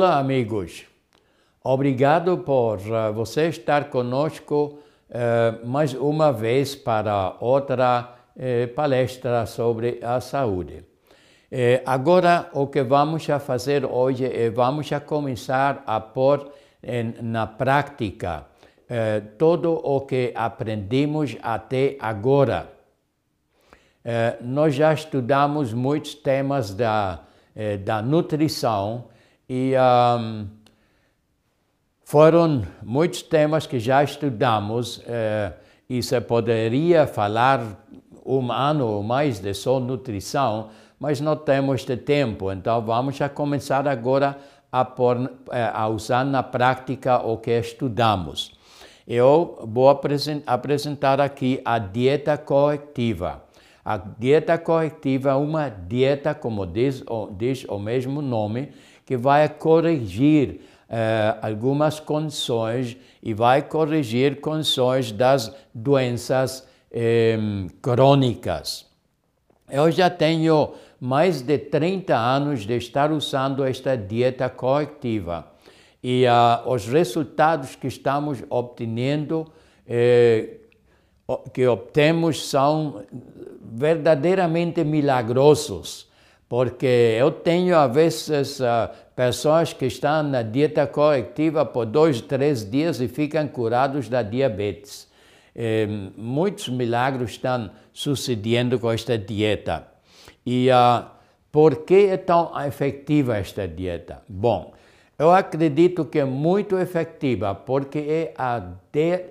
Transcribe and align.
Olá, 0.00 0.20
amigos. 0.20 0.84
Obrigado 1.60 2.38
por 2.38 2.78
uh, 2.78 3.12
você 3.12 3.48
estar 3.48 3.90
conosco 3.90 4.78
uh, 5.10 5.66
mais 5.66 5.92
uma 5.92 6.32
vez 6.32 6.76
para 6.76 7.34
outra 7.40 8.14
uh, 8.36 8.68
palestra 8.74 9.44
sobre 9.44 9.98
a 10.00 10.20
saúde. 10.20 10.84
agora, 11.84 12.48
o 12.52 12.68
que 12.68 12.80
vamos 12.80 13.28
a 13.28 13.40
fazer 13.40 13.84
hoje 13.84 14.24
é 14.24 14.48
vamos 14.48 14.92
a 14.92 15.00
começar 15.00 15.82
a 15.84 15.98
pôr 15.98 16.48
na 17.20 17.48
prática 17.48 18.46
tudo 19.36 19.72
o 19.72 20.02
que 20.02 20.32
aprendemos 20.32 21.36
até 21.42 21.96
agora. 21.98 22.70
nós 24.40 24.76
já 24.76 24.92
estudamos 24.92 25.72
muitos 25.72 26.14
temas 26.14 26.72
da, 26.72 27.24
da 27.84 28.00
nutrição 28.00 29.06
e 29.48 29.72
um, 29.76 30.46
foram 32.04 32.62
muitos 32.82 33.22
temas 33.22 33.66
que 33.66 33.78
já 33.78 34.02
estudamos 34.02 35.02
eh, 35.06 35.52
e 35.88 36.02
se 36.02 36.20
poderia 36.20 37.06
falar 37.06 37.60
um 38.24 38.52
ano 38.52 38.86
ou 38.86 39.02
mais 39.02 39.40
de 39.40 39.54
só 39.54 39.80
nutrição, 39.80 40.68
mas 40.98 41.20
não 41.20 41.36
temos 41.36 41.84
de 41.84 41.96
tempo, 41.96 42.52
então 42.52 42.82
vamos 42.82 43.20
a 43.20 43.28
começar 43.28 43.86
agora 43.88 44.36
a, 44.70 44.84
por, 44.84 45.16
eh, 45.50 45.70
a 45.72 45.88
usar 45.88 46.24
na 46.24 46.42
prática 46.42 47.18
o 47.18 47.38
que 47.38 47.58
estudamos. 47.58 48.52
Eu 49.06 49.58
vou 49.66 49.88
apresentar 49.88 51.20
aqui 51.20 51.62
a 51.64 51.78
dieta 51.78 52.36
corretiva. 52.36 53.42
A 53.82 53.96
dieta 53.96 54.58
corretiva 54.58 55.30
é 55.30 55.34
uma 55.34 55.70
dieta, 55.70 56.34
como 56.34 56.66
diz, 56.66 57.02
diz 57.38 57.64
o 57.64 57.78
mesmo 57.78 58.20
nome, 58.20 58.70
que 59.08 59.16
vai 59.16 59.48
corrigir 59.48 60.60
uh, 60.90 61.38
algumas 61.40 61.98
condições 61.98 62.94
e 63.22 63.32
vai 63.32 63.62
corrigir 63.62 64.38
condições 64.38 65.10
das 65.10 65.50
doenças 65.72 66.68
um, 66.92 67.68
crônicas. 67.80 68.84
Eu 69.70 69.90
já 69.90 70.10
tenho 70.10 70.74
mais 71.00 71.40
de 71.40 71.56
30 71.56 72.14
anos 72.14 72.66
de 72.66 72.76
estar 72.76 73.10
usando 73.10 73.64
esta 73.64 73.96
dieta 73.96 74.46
corretiva 74.50 75.54
e 76.02 76.26
uh, 76.26 76.70
os 76.70 76.86
resultados 76.86 77.76
que 77.76 77.86
estamos 77.86 78.44
obtendo, 78.50 79.50
eh, 79.86 80.50
que 81.54 81.66
obtemos, 81.66 82.46
são 82.46 83.02
verdadeiramente 83.62 84.84
milagrosos 84.84 86.07
porque 86.48 87.16
eu 87.18 87.30
tenho 87.30 87.76
às 87.76 87.92
vezes 87.92 88.60
uh, 88.60 88.88
pessoas 89.14 89.72
que 89.74 89.84
estão 89.84 90.22
na 90.22 90.42
dieta 90.42 90.86
corretiva 90.86 91.64
por 91.64 91.84
dois, 91.84 92.22
três 92.22 92.68
dias 92.68 93.00
e 93.00 93.08
ficam 93.08 93.46
curados 93.46 94.08
da 94.08 94.22
diabetes. 94.22 95.06
E, 95.54 95.86
muitos 96.16 96.68
milagres 96.68 97.32
estão 97.32 97.70
sucedendo 97.92 98.78
com 98.78 98.90
esta 98.90 99.18
dieta. 99.18 99.86
E 100.46 100.70
uh, 100.70 101.04
por 101.52 101.84
que 101.84 102.06
é 102.06 102.16
tão 102.16 102.50
efetiva 102.66 103.36
esta 103.36 103.68
dieta? 103.68 104.22
Bom, 104.26 104.72
eu 105.18 105.30
acredito 105.30 106.06
que 106.06 106.20
é 106.20 106.24
muito 106.24 106.78
efetiva 106.78 107.54
porque 107.54 107.98
é 107.98 108.34
a, 108.38 108.62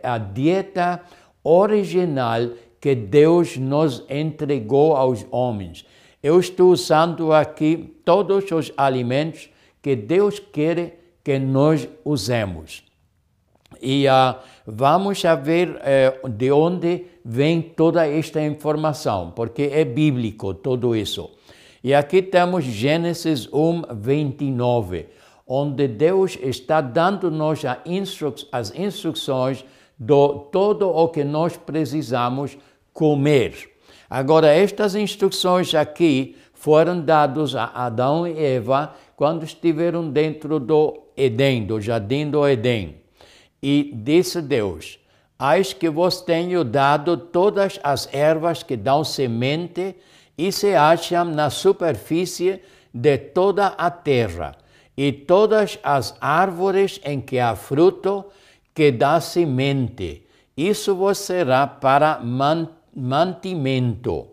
a 0.03 0.17
dieta 0.19 1.01
original 1.43 2.41
que 2.79 2.93
Deus 2.93 3.57
nos 3.57 4.05
entregou 4.07 4.95
aos 4.95 5.25
homens 5.31 5.83
eu 6.21 6.39
estou 6.39 6.71
usando 6.71 7.31
aqui 7.31 7.95
todos 8.03 8.51
os 8.51 8.71
alimentos 8.75 9.49
que 9.81 9.95
Deus 9.95 10.39
quer 10.39 10.99
que 11.23 11.37
nós 11.37 11.87
usemos. 12.03 12.83
E 13.81 14.07
uh, 14.07 14.35
vamos 14.65 15.21
ver 15.43 15.69
uh, 16.23 16.29
de 16.29 16.51
onde 16.51 17.05
vem 17.23 17.61
toda 17.61 18.07
esta 18.07 18.41
informação, 18.41 19.31
porque 19.31 19.69
é 19.73 19.85
bíblico 19.85 20.53
tudo 20.53 20.95
isso. 20.95 21.29
E 21.83 21.93
aqui 21.93 22.21
temos 22.21 22.63
Gênesis 22.63 23.47
1, 23.53 23.83
29, 23.95 25.05
onde 25.45 25.87
Deus 25.87 26.37
está 26.41 26.81
dando-nos 26.81 27.61
as 28.51 28.73
instruções 28.75 29.63
de 29.99 30.15
todo 30.51 30.89
o 30.89 31.07
que 31.09 31.23
nós 31.23 31.55
precisamos 31.55 32.57
comer. 32.91 33.76
Agora, 34.09 34.47
estas 34.47 34.95
instruções 34.95 35.75
aqui 35.75 36.37
foram 36.53 37.01
dadas 37.01 37.55
a 37.55 37.65
Adão 37.65 38.25
e 38.25 38.37
Eva 38.37 38.93
quando 39.15 39.43
estiveram 39.43 40.09
dentro 40.09 40.59
do 40.59 41.03
Edém, 41.15 41.65
do 41.65 41.81
jardim 41.81 42.29
do 42.29 42.47
Edém. 42.47 43.01
E 43.61 43.91
disse 43.93 44.41
Deus: 44.41 44.97
Eis 45.55 45.73
que 45.73 45.89
vos 45.89 46.21
tenho 46.21 46.63
dado 46.63 47.17
todas 47.17 47.79
as 47.83 48.07
ervas 48.13 48.63
que 48.63 48.77
dão 48.77 49.03
semente 49.03 49.95
e 50.37 50.51
se 50.51 50.73
acham 50.73 51.25
na 51.25 51.49
superfície 51.49 52.61
de 52.93 53.17
toda 53.17 53.67
a 53.67 53.91
terra, 53.91 54.55
e 54.95 55.11
todas 55.11 55.77
as 55.83 56.15
árvores 56.21 56.99
em 57.03 57.19
que 57.19 57.39
há 57.39 57.55
fruto 57.55 58.25
que 58.73 58.91
dá 58.91 59.19
semente. 59.19 60.23
Isso 60.55 60.95
vos 60.95 61.17
será 61.17 61.67
para 61.67 62.19
manter 62.19 62.76
mantimento. 62.97 64.27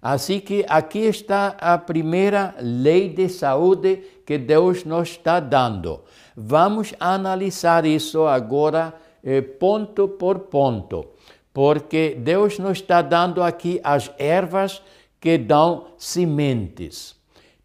Assim 0.00 0.38
que 0.38 0.64
aqui 0.68 1.00
está 1.00 1.56
a 1.60 1.76
primeira 1.76 2.54
lei 2.60 3.08
de 3.08 3.28
saúde 3.28 4.02
que 4.24 4.38
Deus 4.38 4.84
nos 4.84 5.10
está 5.10 5.40
dando. 5.40 6.02
Vamos 6.36 6.94
analisar 7.00 7.84
isso 7.84 8.24
agora 8.26 8.94
eh, 9.24 9.40
ponto 9.40 10.06
por 10.06 10.40
ponto, 10.40 11.06
porque 11.52 12.16
Deus 12.16 12.58
nos 12.60 12.78
está 12.78 13.02
dando 13.02 13.42
aqui 13.42 13.80
as 13.82 14.12
ervas 14.18 14.80
que 15.20 15.36
dão 15.36 15.88
sementes. 15.96 17.16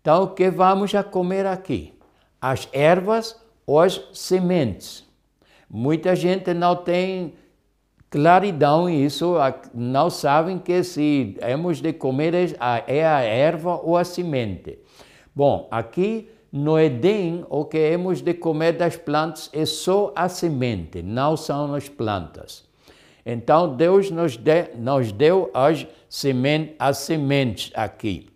Então, 0.01 0.23
o 0.23 0.27
que 0.29 0.49
vamos 0.49 0.95
a 0.95 1.03
comer 1.03 1.45
aqui? 1.45 1.93
As 2.41 2.67
ervas 2.73 3.39
ou 3.65 3.79
as 3.79 4.01
sementes? 4.11 5.05
Muita 5.69 6.15
gente 6.15 6.53
não 6.53 6.75
tem 6.75 7.35
claridão 8.13 8.87
isso, 8.87 9.33
não 9.73 10.07
sabem 10.07 10.59
que 10.59 10.83
se 10.83 11.35
hemos 11.41 11.81
de 11.81 11.91
comer 11.91 12.55
é 12.85 13.03
a 13.03 13.21
erva 13.21 13.81
ou 13.83 13.97
a 13.97 14.03
semente. 14.03 14.77
Bom, 15.35 15.67
aqui 15.71 16.29
no 16.51 16.79
Edém, 16.79 17.43
o 17.49 17.65
que 17.65 17.79
hemos 17.79 18.21
de 18.21 18.35
comer 18.35 18.73
das 18.73 18.95
plantas 18.95 19.49
é 19.51 19.65
só 19.65 20.13
a 20.15 20.29
semente, 20.29 21.01
não 21.01 21.35
são 21.35 21.73
as 21.73 21.89
plantas. 21.89 22.63
Então, 23.25 23.75
Deus 23.75 24.11
nos, 24.11 24.37
de, 24.37 24.67
nos 24.77 25.11
deu 25.11 25.49
as, 25.51 25.87
as 26.77 26.97
sementes 26.99 27.71
aqui. 27.73 28.29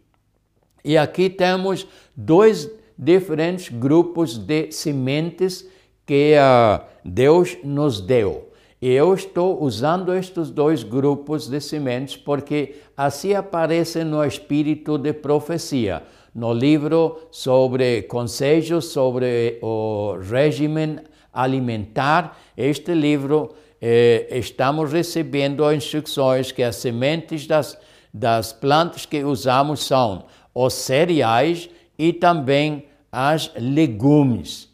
E 0.84 0.98
aqui 0.98 1.30
temos 1.30 1.86
dois 2.16 2.68
diferentes 2.98 3.70
grupos 3.70 4.40
de 4.40 4.72
sementes 4.72 5.70
que 6.04 6.34
uh, 6.34 6.84
Deus 7.06 7.56
nos 7.64 8.02
deu. 8.02 8.48
Eu 8.80 9.16
estou 9.16 9.64
usando 9.64 10.14
estes 10.14 10.52
dois 10.52 10.84
grupos 10.84 11.48
de 11.48 11.60
sementes 11.60 12.16
porque 12.16 12.76
assim 12.96 13.34
aparece 13.34 14.04
no 14.04 14.24
espírito 14.24 15.00
de 15.00 15.14
profecia. 15.14 16.04
No 16.34 16.54
livro 16.54 17.28
sobre 17.32 18.04
conselhos 18.04 18.86
sobre 18.86 19.58
o 19.64 20.20
regime 20.22 21.00
alimentar, 21.34 22.38
este 22.56 22.94
livro 22.94 23.56
eh, 23.82 24.28
estamos 24.30 24.94
recebendo 24.94 25.74
instruções 25.74 26.52
que 26.52 26.62
as 26.62 26.76
sementes 26.76 27.48
das, 27.48 27.76
das 28.14 28.54
plantas 28.54 29.08
que 29.08 29.24
usamos 29.24 29.88
são 29.88 30.26
os 30.54 30.76
cereais 30.76 31.68
e 31.98 32.14
também 32.14 32.86
as 33.12 33.52
legumes. 33.58 34.70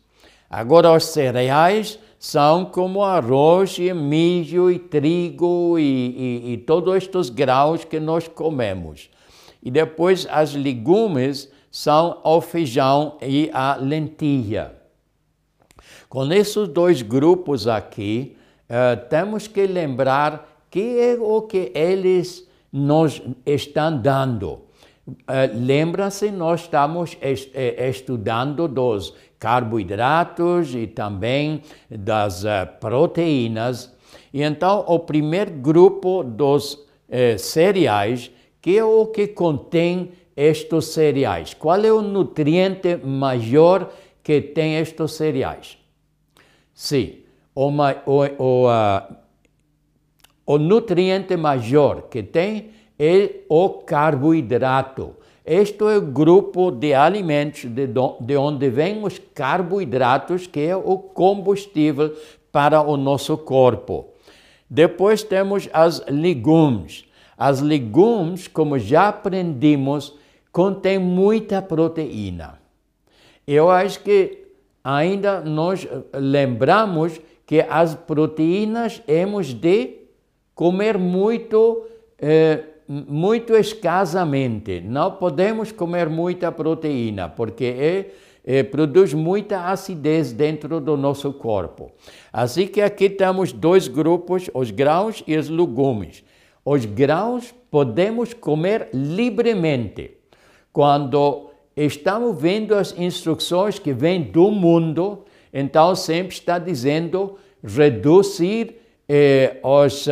Agora, 0.50 0.92
os 0.92 1.06
cereais 1.06 1.98
são 2.24 2.64
como 2.64 3.04
arroz 3.04 3.78
e 3.78 3.94
milho 3.94 4.72
e 4.72 4.80
trigo 4.80 5.78
e, 5.78 5.82
e, 5.84 6.54
e 6.54 6.58
todos 6.58 6.96
estes 6.96 7.30
graus 7.30 7.84
que 7.84 8.00
nós 8.00 8.30
comemos. 8.30 9.10
E 9.62 9.70
depois 9.70 10.26
as 10.32 10.56
legumes 10.56 11.52
são 11.70 12.22
o 12.24 12.40
feijão 12.40 13.18
e 13.22 13.50
a 13.54 13.76
lentilha. 13.76 14.74
Com 16.08 16.32
esses 16.32 16.70
dois 16.70 17.02
grupos 17.02 17.68
aqui, 17.68 18.38
uh, 18.70 19.06
temos 19.10 19.46
que 19.46 19.68
lembrar 19.68 20.48
que 20.72 20.98
é 20.98 21.18
o 21.20 21.42
que 21.42 21.74
eles 21.76 22.48
nos 22.72 23.22
estão 23.46 24.02
dando. 24.02 24.62
Uh, 25.06 25.52
Lembra-se, 25.54 26.32
nós 26.32 26.62
estamos 26.62 27.18
est 27.22 27.52
eh, 27.54 27.90
estudando 27.90 28.70
dos 28.70 29.14
carboidratos 29.44 30.74
e 30.74 30.88
também 30.88 31.62
das 31.90 32.46
uh, 32.46 32.66
proteínas. 32.80 33.94
E 34.34 34.42
então, 34.42 34.86
o 34.88 35.00
primeiro 35.00 35.52
grupo 35.52 36.24
dos 36.24 36.76
uh, 36.76 37.38
cereais, 37.38 38.32
que 38.62 38.78
é 38.78 38.86
o 38.86 39.08
que 39.08 39.28
contém 39.28 40.14
estes 40.34 40.86
cereais. 40.86 41.54
Qual 41.54 41.84
é 41.84 41.92
o 41.92 42.02
nutriente 42.02 42.96
maior 43.04 43.92
que 44.24 44.40
tem 44.40 44.78
estes 44.78 45.12
cereais? 45.12 45.78
Sim, 46.74 47.18
o, 47.54 47.68
o, 47.68 48.68
uh, 48.70 49.16
o 50.46 50.58
nutriente 50.58 51.36
maior 51.36 52.04
que 52.04 52.24
tem 52.24 52.70
é 52.98 53.42
o 53.50 53.70
carboidrato. 53.70 55.18
Este 55.46 55.84
é 55.84 55.98
o 55.98 56.02
grupo 56.02 56.72
de 56.72 56.94
alimentos 56.94 57.66
de, 57.66 57.86
de 57.88 58.38
onde 58.38 58.70
vêm 58.70 59.04
os 59.04 59.20
carboidratos, 59.34 60.48
que 60.48 60.62
é 60.62 60.76
o 60.76 60.98
combustível 60.98 62.16
para 62.52 62.82
o 62.82 62.96
nosso 62.96 63.38
corpo. 63.38 64.06
Depois 64.70 65.22
temos 65.22 65.70
as 65.74 66.06
legumes. 66.08 67.06
As 67.38 67.60
legumes, 67.60 68.48
como 68.48 68.80
já 68.80 69.10
aprendimos, 69.10 70.18
contêm 70.52 70.98
muita 70.98 71.62
proteína. 71.62 72.60
Eu 73.46 73.70
acho 73.70 74.00
que 74.02 74.46
ainda 74.82 75.42
nós 75.42 75.86
lembramos 76.14 77.20
que 77.46 77.60
as 77.60 77.96
proteínas 77.96 79.02
hemos 79.08 79.54
de 79.54 79.98
comer 80.56 80.98
muito 80.98 81.86
eh, 82.18 82.64
muito 82.88 83.56
escassamente. 83.56 84.82
Não 84.82 85.12
podemos 85.12 85.72
comer 85.72 86.10
muita 86.10 86.52
proteína, 86.52 87.30
porque 87.30 87.66
é, 87.66 88.12
é, 88.46 88.64
produz 88.64 89.14
muita 89.14 89.68
acidez 89.68 90.34
dentro 90.34 90.80
do 90.80 90.98
nosso 90.98 91.32
corpo. 91.34 91.92
Assim 92.32 92.68
que 92.68 92.82
aqui 92.82 93.10
temos 93.10 93.52
dois 93.52 93.88
grupos, 93.88 94.50
os 94.54 94.72
grãos 94.72 95.24
e 95.26 95.38
os 95.38 95.50
legumes. 95.50 96.24
Os 96.66 96.86
grãos 96.86 97.54
podemos 97.72 98.34
comer 98.34 98.90
livremente. 98.94 100.18
Quando 100.72 101.50
estamos 101.76 102.40
vendo 102.40 102.76
as 102.76 102.98
instruções 102.98 103.80
que 103.80 103.94
vêm 103.94 104.22
do 104.22 104.52
mundo, 104.52 105.26
então 105.54 105.96
sempre 105.96 106.34
está 106.34 106.58
dizendo 106.60 107.38
reduzir 107.64 108.83
eh, 109.16 109.60
os, 109.62 110.08
uh, 110.08 110.12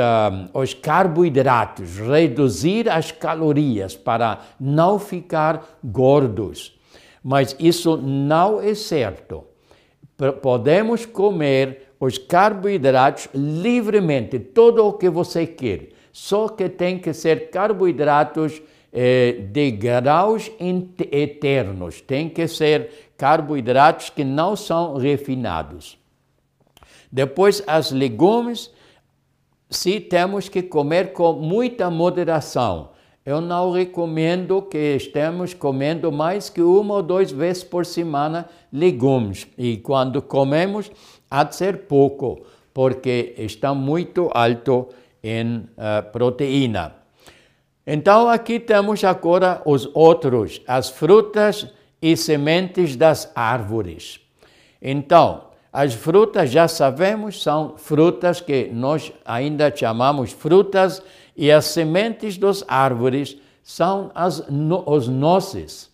os 0.53 0.75
carboidratos, 0.75 1.97
reduzir 1.97 2.87
as 2.87 3.11
calorias 3.11 3.95
para 3.95 4.41
não 4.59 4.99
ficar 4.99 5.79
gordos. 5.83 6.79
Mas 7.23 7.55
isso 7.59 7.97
não 7.97 8.61
é 8.61 8.75
certo. 8.75 9.43
Podemos 10.39 11.03
comer 11.03 11.93
os 11.99 12.19
carboidratos 12.19 13.27
livremente, 13.33 14.37
todo 14.37 14.85
o 14.85 14.93
que 14.93 15.09
você 15.09 15.47
quer. 15.47 15.89
Só 16.11 16.47
que 16.49 16.69
tem 16.69 16.99
que 16.99 17.11
ser 17.11 17.49
carboidratos 17.49 18.61
eh, 18.93 19.47
de 19.51 19.71
graus 19.71 20.51
eternos, 21.11 22.01
tem 22.01 22.29
que 22.29 22.47
ser 22.47 23.11
carboidratos 23.17 24.11
que 24.11 24.23
não 24.23 24.55
são 24.55 24.97
refinados. 24.97 25.97
Depois, 27.11 27.63
as 27.65 27.91
legumes, 27.91 28.69
se 29.71 30.01
temos 30.01 30.49
que 30.49 30.61
comer 30.61 31.13
com 31.13 31.31
muita 31.31 31.89
moderação. 31.89 32.89
Eu 33.25 33.39
não 33.39 33.71
recomendo 33.71 34.61
que 34.63 34.95
estemos 34.95 35.53
comendo 35.53 36.11
mais 36.11 36.49
que 36.49 36.61
uma 36.61 36.95
ou 36.95 37.03
duas 37.03 37.31
vezes 37.31 37.63
por 37.63 37.85
semana 37.85 38.49
legumes. 38.71 39.47
E 39.57 39.77
quando 39.77 40.21
comemos, 40.21 40.91
há 41.29 41.43
de 41.43 41.55
ser 41.55 41.83
pouco, 41.87 42.41
porque 42.73 43.33
está 43.37 43.73
muito 43.73 44.29
alto 44.33 44.89
em 45.23 45.57
uh, 45.57 46.11
proteína. 46.11 46.95
Então, 47.87 48.27
aqui 48.27 48.59
temos 48.59 49.03
agora 49.03 49.61
os 49.65 49.89
outros, 49.93 50.61
as 50.67 50.89
frutas 50.89 51.67
e 52.01 52.17
sementes 52.17 52.95
das 52.95 53.31
árvores. 53.35 54.19
Então, 54.81 55.50
as 55.73 55.93
frutas, 55.93 56.49
já 56.49 56.67
sabemos, 56.67 57.41
são 57.41 57.75
frutas 57.77 58.41
que 58.41 58.69
nós 58.73 59.13
ainda 59.23 59.73
chamamos 59.73 60.31
frutas, 60.31 61.01
e 61.35 61.49
as 61.49 61.65
sementes 61.65 62.37
das 62.37 62.63
árvores 62.67 63.37
são 63.63 64.11
as, 64.13 64.43
os 64.85 65.07
nozes. 65.07 65.89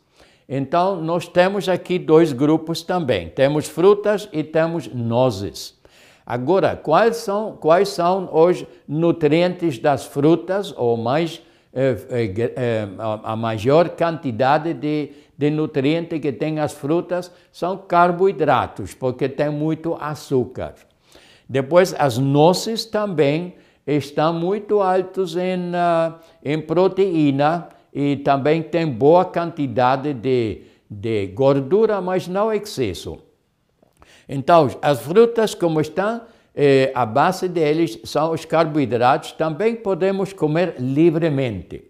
Então, 0.49 1.01
nós 1.01 1.27
temos 1.27 1.69
aqui 1.69 1.99
dois 1.99 2.33
grupos 2.33 2.81
também: 2.81 3.29
temos 3.29 3.67
frutas 3.67 4.27
e 4.33 4.43
temos 4.43 4.87
nozes. 4.87 5.77
Agora, 6.25 6.75
quais 6.75 7.17
são, 7.17 7.55
quais 7.55 7.89
são 7.89 8.29
os 8.33 8.65
nutrientes 8.87 9.77
das 9.77 10.05
frutas, 10.05 10.73
ou 10.75 10.97
mais, 10.97 11.41
eh, 11.73 11.95
eh, 12.09 12.53
eh, 12.55 12.87
a 13.23 13.35
maior 13.35 13.89
quantidade 13.89 14.73
de 14.73 15.11
de 15.37 15.49
nutriente 15.51 16.19
que 16.19 16.31
tem 16.31 16.59
as 16.59 16.73
frutas 16.73 17.31
são 17.51 17.77
carboidratos, 17.77 18.93
porque 18.93 19.29
tem 19.29 19.49
muito 19.49 19.95
açúcar. 19.99 20.73
Depois, 21.47 21.93
as 21.97 22.17
nozes 22.17 22.85
também 22.85 23.55
estão 23.85 24.33
muito 24.33 24.81
altos 24.81 25.37
em, 25.37 25.69
uh, 25.69 26.15
em 26.43 26.59
proteína 26.59 27.69
e 27.93 28.17
também 28.17 28.61
tem 28.61 28.85
boa 28.87 29.25
quantidade 29.25 30.13
de, 30.13 30.63
de 30.89 31.27
gordura, 31.27 32.01
mas 32.01 32.27
não 32.27 32.51
excesso. 32.51 33.19
Então, 34.27 34.69
as 34.81 35.01
frutas, 35.01 35.55
como 35.55 35.79
estão, 35.79 36.21
eh, 36.53 36.91
a 36.93 37.05
base 37.05 37.47
deles 37.47 37.97
são 38.03 38.33
os 38.33 38.43
carboidratos, 38.43 39.31
também 39.31 39.75
podemos 39.75 40.33
comer 40.33 40.75
livremente. 40.79 41.86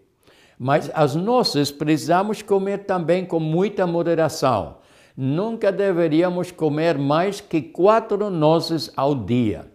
Mas 0.59 0.89
as 0.93 1.15
nossas 1.15 1.71
precisamos 1.71 2.41
comer 2.41 2.79
também 2.79 3.25
com 3.25 3.39
muita 3.39 3.85
moderação. 3.85 4.77
Nunca 5.15 5.71
deveríamos 5.71 6.51
comer 6.51 6.97
mais 6.97 7.39
que 7.41 7.61
quatro 7.61 8.29
nozes 8.29 8.91
ao 8.95 9.13
dia. 9.13 9.65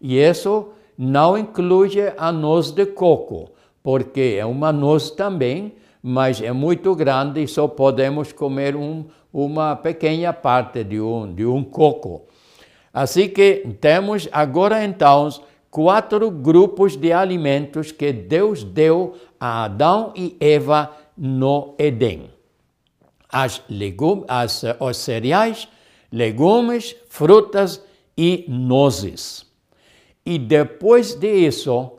E 0.00 0.18
isso 0.18 0.68
não 0.96 1.36
inclui 1.36 1.92
a 2.16 2.30
noz 2.32 2.70
de 2.70 2.86
coco, 2.86 3.50
porque 3.82 4.36
é 4.38 4.44
uma 4.44 4.72
noz 4.72 5.10
também, 5.10 5.74
mas 6.02 6.40
é 6.40 6.52
muito 6.52 6.94
grande 6.94 7.42
e 7.42 7.48
só 7.48 7.66
podemos 7.66 8.32
comer 8.32 8.76
um, 8.76 9.04
uma 9.32 9.74
pequena 9.74 10.32
parte 10.32 10.84
de 10.84 11.00
um, 11.00 11.34
de 11.34 11.44
um 11.44 11.64
coco. 11.64 12.22
Assim 12.92 13.28
que 13.28 13.76
temos 13.80 14.28
agora 14.32 14.82
então 14.84 15.28
quatro 15.70 16.30
grupos 16.30 16.96
de 16.96 17.12
alimentos 17.12 17.92
que 17.92 18.10
Deus 18.10 18.64
deu 18.64 19.14
a 19.40 19.64
Adão 19.64 20.12
e 20.16 20.36
Eva 20.40 20.90
no 21.16 21.74
Éden. 21.78 22.30
As, 23.30 23.62
legumes, 23.68 24.24
as, 24.28 24.62
os 24.80 24.96
cereais, 24.96 25.68
legumes, 26.10 26.94
frutas 27.08 27.82
e 28.16 28.44
nozes. 28.48 29.46
E 30.24 30.38
depois 30.38 31.14
disso, 31.14 31.92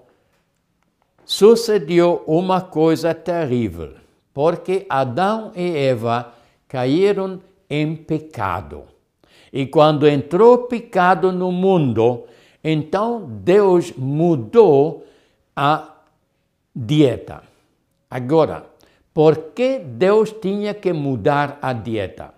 sucedeu 1.26 2.24
uma 2.26 2.62
coisa 2.62 3.14
terrível, 3.14 3.96
porque 4.34 4.86
Adão 4.90 5.52
e 5.56 5.76
Eva 5.78 6.34
caíram 6.68 7.42
em 7.70 7.96
pecado. 7.96 8.84
E 9.52 9.66
quando 9.66 10.08
entrou 10.08 10.68
pecado 10.68 11.32
no 11.32 11.52
mundo, 11.52 12.24
então 12.64 13.26
Deus 13.26 13.94
mudou 13.94 15.06
a 15.56 15.97
dieta. 16.78 17.42
Agora, 18.10 18.66
por 19.14 19.52
que 19.56 19.80
Deus 19.80 20.32
tinha 20.32 20.76
que 20.76 20.94
mudar 20.94 21.58
a 21.60 21.74
dieta? 21.74 22.36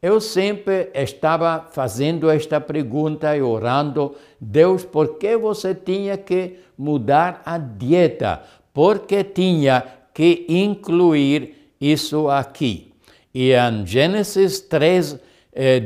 Eu 0.00 0.20
sempre 0.20 0.90
estava 0.94 1.66
fazendo 1.72 2.30
esta 2.30 2.60
pergunta 2.60 3.34
e 3.34 3.42
orando, 3.42 4.14
Deus, 4.38 4.84
por 4.84 5.18
que 5.18 5.36
você 5.36 5.74
tinha 5.74 6.16
que 6.18 6.60
mudar 6.76 7.42
a 7.44 7.56
dieta? 7.56 8.42
Porque 8.74 9.24
tinha 9.24 9.82
que 10.12 10.44
incluir 10.48 11.72
isso 11.80 12.28
aqui. 12.28 12.92
E 13.34 13.52
em 13.52 13.86
Gênesis 13.86 14.60
3, 14.60 15.18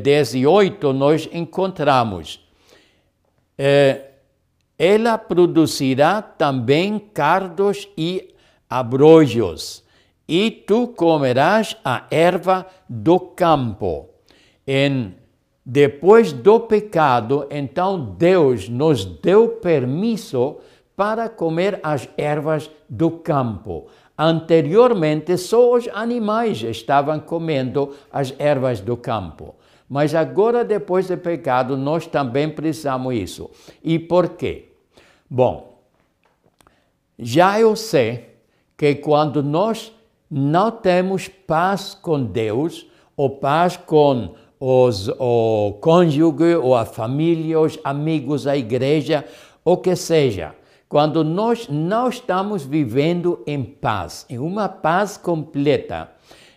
18, 0.02 0.86
eh, 0.86 0.92
nós 0.92 1.28
encontramos 1.32 2.46
eh, 3.56 4.11
ela 4.78 5.16
produzirá 5.18 6.20
também 6.22 6.98
cardos 6.98 7.88
e 7.96 8.34
abrojos, 8.68 9.84
e 10.26 10.50
tu 10.50 10.88
comerás 10.88 11.76
a 11.84 12.06
erva 12.10 12.66
do 12.88 13.18
campo. 13.20 14.08
Em, 14.66 15.14
depois 15.64 16.32
do 16.32 16.60
pecado, 16.60 17.46
então 17.50 18.16
Deus 18.16 18.68
nos 18.68 19.04
deu 19.04 19.48
permisso 19.48 20.56
para 20.96 21.28
comer 21.28 21.78
as 21.82 22.08
ervas 22.16 22.70
do 22.88 23.10
campo. 23.10 23.86
Anteriormente, 24.16 25.36
só 25.36 25.74
os 25.74 25.88
animais 25.88 26.62
estavam 26.62 27.18
comendo 27.20 27.94
as 28.12 28.34
ervas 28.38 28.80
do 28.80 28.96
campo. 28.96 29.54
Mas 29.92 30.14
agora, 30.14 30.64
depois 30.64 31.08
do 31.08 31.18
pecado, 31.18 31.76
nós 31.76 32.06
também 32.06 32.48
precisamos 32.48 33.14
isso. 33.14 33.50
E 33.84 33.98
por 33.98 34.30
quê? 34.30 34.70
Bom, 35.28 35.82
já 37.18 37.60
eu 37.60 37.76
sei 37.76 38.30
que 38.74 38.94
quando 38.94 39.42
nós 39.42 39.92
não 40.30 40.70
temos 40.70 41.28
paz 41.28 41.92
com 41.92 42.24
Deus, 42.24 42.86
ou 43.14 43.36
paz 43.36 43.76
com 43.76 44.34
os, 44.58 45.10
o 45.18 45.76
cônjuge, 45.78 46.56
ou 46.56 46.74
a 46.74 46.86
família, 46.86 47.60
os 47.60 47.78
amigos, 47.84 48.46
a 48.46 48.56
igreja, 48.56 49.26
o 49.62 49.76
que 49.76 49.94
seja, 49.94 50.54
quando 50.88 51.22
nós 51.22 51.68
não 51.68 52.08
estamos 52.08 52.64
vivendo 52.64 53.42
em 53.46 53.62
paz, 53.62 54.24
em 54.30 54.38
uma 54.38 54.70
paz 54.70 55.18
completa, 55.18 56.08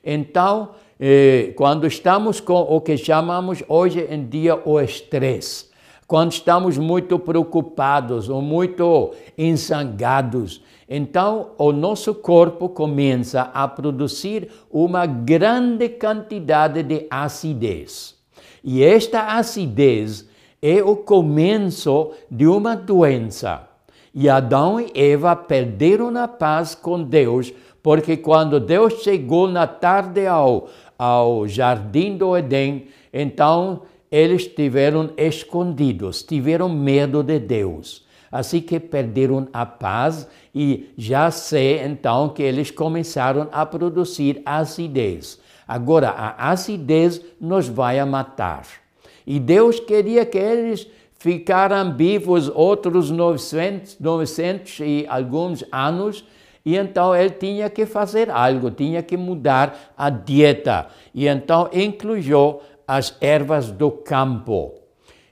então, 0.05 0.69
eh, 0.99 1.53
quando 1.55 1.85
estamos 1.85 2.39
com 2.39 2.61
o 2.61 2.79
que 2.81 2.97
chamamos 2.97 3.63
hoje 3.67 4.07
em 4.09 4.25
dia 4.25 4.59
o 4.65 4.79
estresse, 4.79 5.65
quando 6.07 6.31
estamos 6.31 6.77
muito 6.77 7.17
preocupados 7.17 8.29
ou 8.29 8.41
muito 8.41 9.11
ensangados, 9.37 10.61
então 10.87 11.51
o 11.57 11.71
nosso 11.71 12.13
corpo 12.13 12.69
começa 12.69 13.49
a 13.53 13.67
produzir 13.67 14.49
uma 14.71 15.05
grande 15.05 15.89
quantidade 15.89 16.83
de 16.83 17.07
acidez. 17.09 18.15
E 18.63 18.83
esta 18.83 19.37
acidez 19.37 20.27
é 20.61 20.83
o 20.83 20.95
começo 20.95 22.11
de 22.29 22.47
uma 22.47 22.75
doença. 22.75 23.67
E 24.13 24.29
Adão 24.29 24.79
e 24.79 24.91
Eva 24.95 25.35
perderam 25.35 26.15
a 26.17 26.27
paz 26.27 26.73
com 26.73 27.03
Deus, 27.03 27.51
porque 27.83 28.15
quando 28.17 28.59
Deus 28.59 29.03
chegou 29.03 29.47
na 29.47 29.67
tarde 29.67 30.25
ao, 30.25 30.69
ao 30.97 31.47
jardim 31.47 32.17
do 32.17 32.35
Éden, 32.35 32.87
então 33.13 33.81
eles 34.11 34.43
estiveram 34.43 35.09
escondidos, 35.17 36.23
tiveram 36.23 36.69
medo 36.69 37.23
de 37.23 37.39
Deus. 37.39 38.05
Assim 38.31 38.59
que 38.59 38.79
perderam 38.79 39.47
a 39.53 39.65
paz 39.65 40.27
e 40.53 40.89
já 40.97 41.31
sei 41.31 41.79
então 41.83 42.29
que 42.29 42.43
eles 42.43 42.71
começaram 42.71 43.47
a 43.51 43.65
produzir 43.65 44.41
acidez. 44.45 45.39
Agora, 45.67 46.09
a 46.09 46.51
acidez 46.51 47.21
nos 47.39 47.67
vai 47.67 48.03
matar. 48.05 48.65
E 49.25 49.39
Deus 49.39 49.79
queria 49.79 50.25
que 50.25 50.37
eles 50.37 50.87
ficaram 51.17 51.95
vivos 51.95 52.49
outros 52.49 53.09
900, 53.09 53.99
900 53.99 54.79
e 54.81 55.05
alguns 55.09 55.63
anos, 55.71 56.23
e 56.65 56.75
então 56.75 57.15
ele 57.15 57.29
tinha 57.29 57.69
que 57.69 57.85
fazer 57.85 58.29
algo, 58.31 58.71
tinha 58.71 59.03
que 59.03 59.15
mudar 59.15 59.93
a 59.95 60.09
dieta. 60.09 60.87
E 61.13 61.27
então 61.27 61.69
incluiu 61.71 62.59
as 62.87 63.15
ervas 63.21 63.69
do 63.69 63.91
campo. 63.91 64.73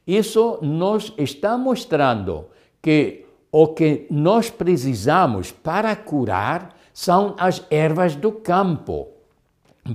Isso 0.05 0.59
nos 0.61 1.11
está 1.17 1.57
mostrando 1.57 2.45
que 2.81 3.25
o 3.51 3.67
que 3.67 4.05
nós 4.11 4.49
precisamos 4.51 5.51
para 5.51 5.95
curar 5.95 6.75
são 6.93 7.35
as 7.39 7.65
ervas 7.71 8.15
do 8.15 8.31
campo. 8.31 9.07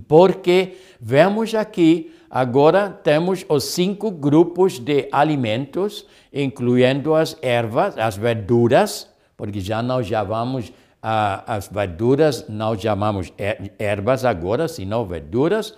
Porque 0.07 0.77
vemos 1.01 1.55
aqui, 1.55 2.13
agora 2.29 2.91
temos 2.91 3.45
os 3.49 3.65
cinco 3.65 4.11
grupos 4.11 4.79
de 4.79 5.09
alimentos, 5.13 6.05
incluindo 6.33 7.15
as 7.15 7.37
ervas, 7.41 7.97
as 7.97 8.17
verduras, 8.17 9.09
porque 9.37 9.61
já 9.61 9.83
não 9.83 10.03
chamamos 10.03 10.73
as 11.03 11.69
verduras, 11.69 12.47
não 12.49 12.79
chamamos 12.79 13.33
er, 13.39 13.73
ervas 13.79 14.25
agora, 14.25 14.69
senão 14.69 15.05
verduras. 15.05 15.75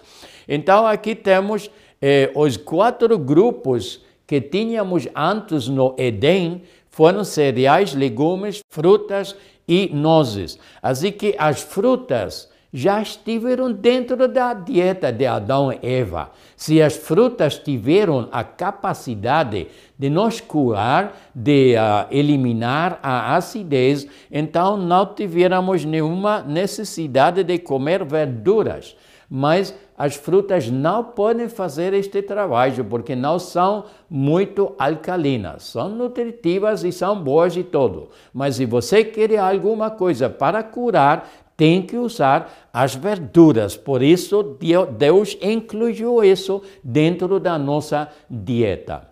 Então 0.48 0.86
aqui 0.86 1.14
temos 1.14 1.70
eh, 2.00 2.30
os 2.34 2.56
quatro 2.56 3.18
grupos 3.18 4.02
que 4.26 4.40
tínhamos 4.40 5.08
antes 5.14 5.68
no 5.68 5.94
Éden, 5.98 6.62
foram 6.90 7.24
cereais, 7.24 7.94
legumes, 7.94 8.60
frutas 8.68 9.36
e 9.66 9.88
nozes. 9.92 10.58
Assim 10.82 11.12
que 11.12 11.34
as 11.38 11.62
frutas 11.62 12.49
já 12.72 13.02
estiveram 13.02 13.72
dentro 13.72 14.28
da 14.28 14.54
dieta 14.54 15.12
de 15.12 15.26
Adão 15.26 15.72
e 15.72 15.78
Eva. 15.82 16.30
Se 16.56 16.80
as 16.80 16.96
frutas 16.96 17.58
tiveram 17.58 18.28
a 18.30 18.44
capacidade 18.44 19.68
de 19.98 20.08
nos 20.08 20.40
curar, 20.40 21.16
de 21.34 21.74
uh, 21.74 22.06
eliminar 22.10 22.98
a 23.02 23.34
acidez, 23.36 24.06
então 24.30 24.76
não 24.76 25.06
tivéssemos 25.06 25.84
nenhuma 25.84 26.42
necessidade 26.42 27.42
de 27.42 27.58
comer 27.58 28.04
verduras. 28.04 28.96
Mas 29.32 29.72
as 29.96 30.16
frutas 30.16 30.68
não 30.68 31.04
podem 31.04 31.48
fazer 31.48 31.94
este 31.94 32.20
trabalho 32.20 32.84
porque 32.84 33.14
não 33.14 33.38
são 33.38 33.84
muito 34.08 34.74
alcalinas. 34.76 35.64
São 35.64 35.88
nutritivas 35.88 36.82
e 36.82 36.90
são 36.90 37.22
boas 37.22 37.56
e 37.56 37.62
tudo. 37.62 38.08
Mas 38.34 38.56
se 38.56 38.66
você 38.66 39.04
quer 39.04 39.38
alguma 39.38 39.88
coisa 39.88 40.28
para 40.28 40.64
curar, 40.64 41.30
tem 41.60 41.82
que 41.82 41.98
usar 41.98 42.70
as 42.72 42.94
verduras. 42.94 43.76
Por 43.76 44.02
isso, 44.02 44.56
Deus 44.96 45.36
incluiu 45.42 46.24
isso 46.24 46.62
dentro 46.82 47.38
da 47.38 47.58
nossa 47.58 48.08
dieta. 48.30 49.06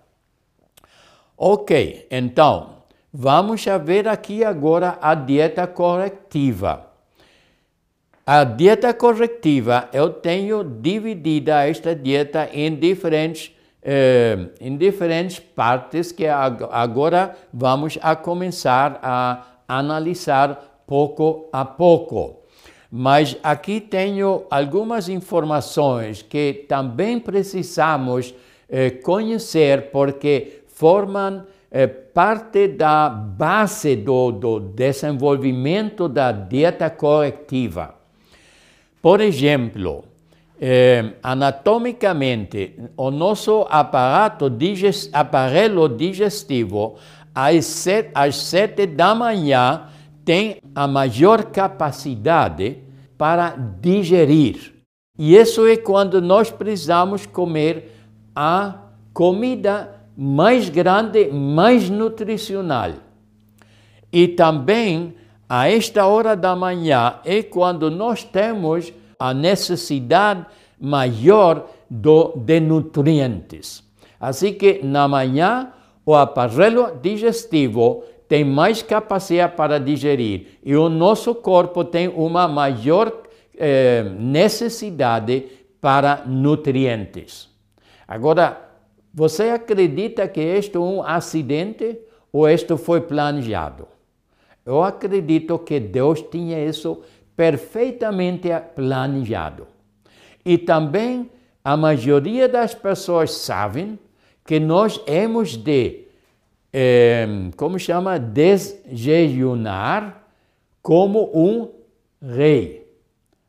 Ok, 1.37 2.07
então, 2.11 2.77
vamos 3.13 3.63
ver 3.85 4.09
aqui 4.09 4.43
agora 4.43 4.99
a 5.03 5.15
dieta 5.15 5.67
corretiva. 5.67 6.87
A 8.25 8.45
dieta 8.45 8.95
corretiva, 8.95 9.91
eu 9.93 10.09
tenho 10.09 10.65
dividida 10.65 11.69
esta 11.69 11.95
dieta 11.95 12.49
em 12.51 12.75
diferentes, 12.75 13.55
eh, 13.83 14.49
em 14.59 14.75
diferentes 14.75 15.39
partes 15.39 16.13
que 16.13 16.27
agora 16.27 17.37
vamos 17.53 17.99
a 18.01 18.17
começar 18.17 18.99
a 19.03 19.45
analisar 19.69 20.83
pouco 20.87 21.51
a 21.53 21.67
pouco. 21.67 22.38
Mas 22.91 23.37
aqui 23.43 23.81
tenho 23.81 24.45
algumas 24.51 25.09
informações 25.09 26.23
que 26.23 26.65
também 26.67 27.21
precisamos 27.21 28.35
eh, 28.69 28.91
conhecer 28.91 29.91
porque 29.91 30.63
formam 30.69 31.45
eh, 31.71 31.87
parte 31.87 32.67
da 32.69 33.11
base 33.11 33.95
do, 33.95 34.33
do 34.33 34.59
desenvolvimento 34.59 36.09
da 36.09 36.33
dieta 36.33 36.89
corretiva. 36.89 37.95
Por 39.03 39.21
exemplo, 39.21 40.05
eh, 40.59 41.13
anatomicamente, 41.23 42.75
o 42.97 43.11
nosso 43.11 43.67
aparato 43.69 44.49
digest, 44.49 45.11
aparelho 45.13 45.89
digestivo, 45.89 46.97
às 47.35 47.67
sete, 47.67 48.11
às 48.15 48.37
sete 48.37 48.87
da 48.87 49.15
manhã, 49.15 49.89
tem 50.29 50.59
a 50.75 50.87
maior 50.87 51.43
capacidade 51.45 52.77
para 53.17 53.57
digerir. 53.81 54.75
E 55.19 55.35
isso 55.35 55.67
é 55.67 55.75
quando 55.75 56.21
nós 56.21 56.51
precisamos 56.51 57.25
comer 57.25 57.93
a 58.37 58.75
comida 59.15 60.05
mais 60.15 60.69
grande, 60.69 61.33
mais 61.33 61.89
nutricional. 61.89 62.91
E 64.13 64.29
também 64.29 65.15
a 65.49 65.71
esta 65.71 66.05
hora 66.05 66.37
da 66.37 66.55
manhã 66.55 67.15
é 67.25 67.43
quando 67.43 67.91
nós 67.91 68.23
temos 68.23 68.93
a 69.19 69.33
necessidade 69.33 70.45
maior 70.79 71.71
do, 71.89 72.35
de 72.37 72.61
nutrientes. 72.61 73.83
Assim 74.21 74.53
que 74.53 74.85
na 74.85 75.09
manhã 75.09 75.73
o 76.05 76.15
aparelho 76.15 76.99
digestivo 77.01 78.05
tem 78.29 78.45
mais 78.45 78.83
capacidade 78.83 79.57
para 79.57 79.81
digerir 79.81 80.59
e 80.63 80.77
o 80.77 80.89
nosso 80.89 81.35
corpo 81.35 81.83
tem 81.85 82.09
uma 82.09 82.47
maior 82.47 83.13
eh, 83.57 84.05
necessidade 84.19 85.47
para 85.81 86.25
nutrientes. 86.27 87.49
Agora, 88.07 88.69
você 89.13 89.51
acredita 89.51 90.29
que 90.29 90.41
este 90.41 90.77
é 90.77 90.81
um 90.81 91.03
acidente 91.03 91.99
ou 92.33 92.49
isto 92.49 92.77
foi 92.77 93.01
planejado? 93.01 93.89
Eu 94.65 94.83
acredito 94.83 95.59
que 95.59 95.81
Deus 95.81 96.21
tinha 96.21 96.63
isso 96.63 97.03
perfeitamente 97.35 98.49
planejado. 98.75 99.67
E 100.45 100.59
também 100.59 101.31
a 101.65 101.77
maioria 101.77 102.49
das 102.49 102.75
pessoas 102.75 103.31
sabem 103.33 103.99
que 104.45 104.59
nós 104.59 105.01
hemos 105.07 105.57
de, 105.57 106.08
eh, 106.73 107.27
como 107.57 107.79
chama, 107.79 108.19
desjejunar 108.19 110.25
como 110.83 111.31
um 111.35 111.69
rei. 112.23 112.87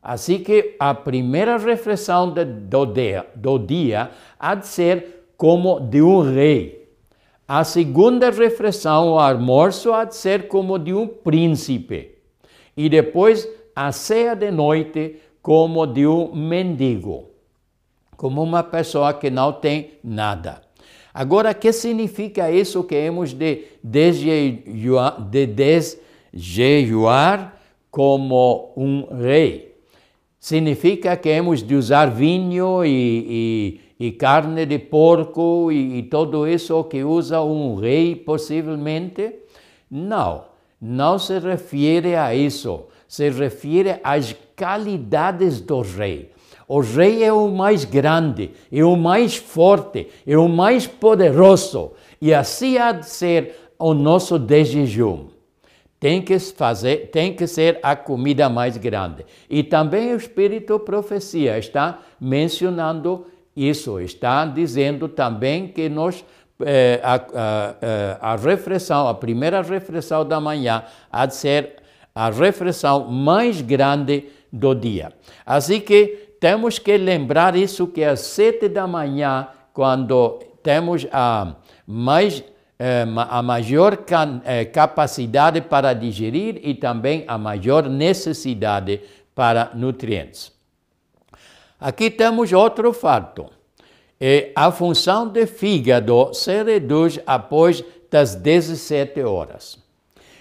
Assim 0.01 0.39
que 0.39 0.75
a 0.79 0.93
primeira 0.93 1.57
reflexão 1.57 2.31
de, 2.31 2.45
do, 2.45 2.85
dia, 2.85 3.25
do 3.35 3.57
dia 3.57 4.11
há 4.39 4.55
de 4.55 4.67
ser 4.67 5.25
como 5.35 5.79
de 5.79 6.01
um 6.01 6.21
rei. 6.21 6.87
A 7.47 7.63
segunda 7.63 8.29
refeição, 8.29 9.13
o 9.13 9.19
almoço, 9.19 9.91
há 9.91 10.05
de 10.05 10.15
ser 10.15 10.47
como 10.47 10.77
de 10.77 10.93
um 10.93 11.07
príncipe. 11.07 12.15
E 12.77 12.87
depois 12.87 13.49
a 13.75 13.91
ceia 13.91 14.35
de 14.35 14.51
noite, 14.51 15.19
como 15.41 15.87
de 15.87 16.05
um 16.05 16.33
mendigo. 16.35 17.31
Como 18.15 18.43
uma 18.43 18.61
pessoa 18.61 19.13
que 19.13 19.29
não 19.29 19.53
tem 19.53 19.91
nada. 20.03 20.61
Agora, 21.13 21.51
o 21.51 21.55
que 21.55 21.71
significa 21.73 22.51
isso 22.51 22.83
que 22.83 22.95
hemos 22.95 23.33
de 23.33 23.65
desjejuar, 23.83 25.21
de 25.21 25.47
desjejuar 26.33 27.57
como 27.89 28.71
um 28.77 29.07
rei? 29.15 29.75
Significa 30.39 31.17
que 31.17 31.29
hemos 31.29 31.61
de 31.61 31.75
usar 31.75 32.05
vinho 32.05 32.85
e, 32.85 33.79
e, 33.99 34.07
e 34.07 34.11
carne 34.11 34.65
de 34.65 34.79
porco 34.79 35.71
e, 35.71 35.99
e 35.99 36.03
tudo 36.03 36.47
isso 36.47 36.83
que 36.85 37.03
usa 37.03 37.41
um 37.41 37.75
rei, 37.75 38.15
possivelmente? 38.15 39.35
Não, 39.91 40.45
não 40.79 41.19
se 41.19 41.39
refere 41.39 42.15
a 42.15 42.33
isso. 42.33 42.85
Se 43.07 43.29
refere 43.29 43.99
às 44.03 44.35
qualidades 44.55 45.59
do 45.59 45.81
rei. 45.81 46.29
O 46.69 46.81
rei 46.81 47.23
é 47.23 47.33
o 47.33 47.47
mais 47.47 47.83
grande, 47.83 48.51
é 48.71 48.83
o 48.83 48.95
mais 48.95 49.35
forte, 49.35 50.07
é 50.25 50.37
o 50.37 50.47
mais 50.47 50.85
poderoso. 50.85 51.93
E 52.21 52.31
assim 52.31 52.77
há 52.77 52.91
de 52.91 53.09
ser 53.09 53.71
o 53.79 53.95
nosso 53.95 54.37
de 54.37 54.63
jejum. 54.63 55.29
Tem 55.99 56.21
que, 56.21 56.37
fazer, 56.37 57.09
tem 57.11 57.33
que 57.33 57.47
ser 57.47 57.79
a 57.81 57.95
comida 57.95 58.47
mais 58.49 58.77
grande. 58.77 59.25
E 59.49 59.63
também 59.63 60.13
o 60.13 60.17
Espírito 60.17 60.77
Profecia 60.79 61.57
está 61.57 62.01
mencionando 62.21 63.25
isso, 63.55 63.99
está 63.99 64.45
dizendo 64.45 65.09
também 65.09 65.69
que 65.69 65.89
nós 65.89 66.23
eh, 66.61 67.01
a, 67.01 67.15
a, 67.15 68.33
a, 68.33 68.35
refeição, 68.35 69.07
a 69.07 69.15
primeira 69.15 69.63
refeição 69.63 70.23
da 70.23 70.39
manhã, 70.39 70.83
há 71.11 71.25
de 71.25 71.33
ser 71.33 71.77
a 72.13 72.29
refeição 72.29 73.09
mais 73.09 73.59
grande 73.59 74.25
do 74.53 74.75
dia. 74.75 75.11
Assim 75.45 75.79
que 75.79 76.28
temos 76.39 76.79
que 76.79 76.97
lembrar 76.97 77.55
isso 77.55 77.87
que 77.87 78.03
às 78.03 78.21
sete 78.21 78.69
da 78.69 78.87
manhã, 78.87 79.47
quando 79.73 80.39
temos 80.63 81.05
a, 81.11 81.55
mais, 81.85 82.43
eh, 82.77 83.05
a 83.29 83.41
maior 83.41 83.97
eh, 84.45 84.65
capacidade 84.65 85.61
para 85.61 85.93
digerir 85.93 86.59
e 86.63 86.73
também 86.73 87.25
a 87.27 87.37
maior 87.37 87.89
necessidade 87.89 89.01
para 89.35 89.71
nutrientes. 89.73 90.51
Aqui 91.79 92.09
temos 92.09 92.51
outro 92.51 92.91
fato. 92.91 93.47
É, 94.19 94.51
a 94.53 94.69
função 94.69 95.27
do 95.29 95.47
fígado 95.47 96.33
se 96.33 96.61
reduz 96.61 97.19
após 97.25 97.83
das 98.11 98.35
17 98.35 99.21
horas. 99.21 99.79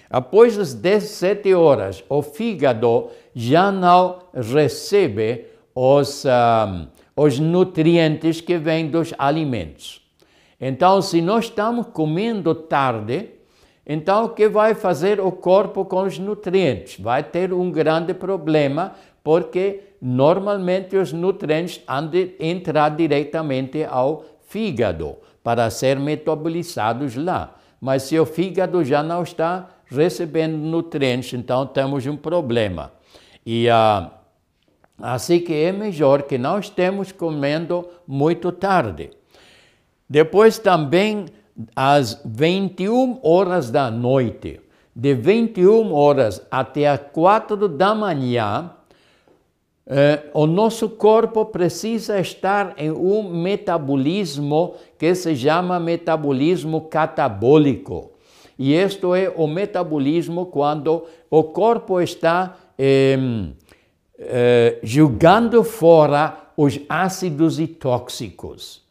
Após 0.09 0.57
as 0.57 0.73
17 0.73 1.53
horas, 1.53 2.03
o 2.09 2.21
fígado 2.21 3.09
já 3.33 3.71
não 3.71 4.19
recebe 4.33 5.45
os, 5.81 6.25
os 7.15 7.39
nutrientes 7.39 8.41
que 8.41 8.57
vêm 8.57 8.89
dos 8.89 9.13
alimentos. 9.17 10.01
Então, 10.59 11.01
se 11.01 11.21
nós 11.21 11.45
estamos 11.45 11.87
comendo 11.93 12.53
tarde, 12.53 13.29
então 13.87 14.25
o 14.25 14.29
que 14.29 14.49
vai 14.49 14.75
fazer 14.75 15.21
o 15.21 15.31
corpo 15.31 15.85
com 15.85 16.03
os 16.03 16.19
nutrientes? 16.19 16.99
Vai 16.99 17.23
ter 17.23 17.53
um 17.53 17.71
grande 17.71 18.13
problema, 18.13 18.91
porque 19.23 19.79
normalmente 20.01 20.97
os 20.97 21.13
nutrientes 21.13 21.81
han 21.87 22.07
de 22.07 22.35
entrar 22.41 22.89
diretamente 22.89 23.85
ao 23.85 24.25
fígado 24.49 25.15
para 25.41 25.69
ser 25.69 25.97
metabolizados 25.97 27.15
lá. 27.15 27.55
Mas 27.79 28.03
se 28.03 28.19
o 28.19 28.25
fígado 28.25 28.83
já 28.83 29.01
não 29.01 29.23
está 29.23 29.69
recebendo 29.85 30.57
nutrientes, 30.57 31.33
então 31.33 31.65
temos 31.65 32.05
um 32.05 32.17
problema. 32.17 32.91
E 33.45 33.67
uh, 33.69 34.18
Assim 35.01 35.39
que 35.39 35.53
é 35.53 35.71
melhor 35.71 36.23
que 36.23 36.37
não 36.37 36.59
estemos 36.59 37.11
comendo 37.11 37.87
muito 38.07 38.51
tarde. 38.51 39.11
Depois 40.09 40.57
também 40.57 41.25
às 41.75 42.21
21 42.25 43.19
horas 43.23 43.69
da 43.69 43.89
noite, 43.91 44.59
de 44.95 45.13
21 45.13 45.93
horas 45.93 46.45
até 46.51 46.87
as 46.87 46.99
4 47.13 47.67
da 47.67 47.93
manhã, 47.95 48.71
eh, 49.85 50.23
o 50.33 50.45
nosso 50.45 50.89
corpo 50.89 51.45
precisa 51.45 52.19
estar 52.19 52.73
em 52.77 52.91
um 52.91 53.29
metabolismo 53.29 54.75
que 54.97 55.15
se 55.15 55.35
chama 55.35 55.79
metabolismo 55.79 56.81
catabólico. 56.81 58.11
E 58.57 58.75
isto 58.75 59.15
é 59.15 59.33
o 59.35 59.47
metabolismo 59.47 60.47
quando 60.47 61.05
o 61.29 61.43
corpo 61.43 62.01
está 62.01 62.57
eh, 62.77 63.17
eh, 64.19 64.79
julgando 64.83 65.63
fora 65.63 66.37
os 66.57 66.77
ácidos 66.89 67.59
e 67.59 67.67
tóxicos. 67.67 68.83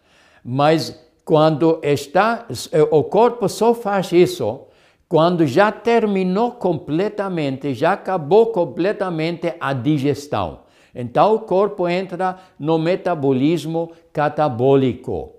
Mas 0.42 0.98
quando 1.24 1.78
está, 1.82 2.46
eh, 2.72 2.82
o 2.90 3.04
corpo 3.04 3.46
só 3.48 3.74
faz 3.74 4.10
isso 4.10 4.62
quando 5.06 5.46
já 5.46 5.70
terminou 5.70 6.52
completamente, 6.52 7.74
já 7.74 7.92
acabou 7.92 8.46
completamente 8.46 9.54
a 9.60 9.72
digestão. 9.72 10.60
Então 10.94 11.34
o 11.34 11.40
corpo 11.40 11.88
entra 11.88 12.38
no 12.58 12.78
metabolismo 12.78 13.92
catabólico. 14.12 15.34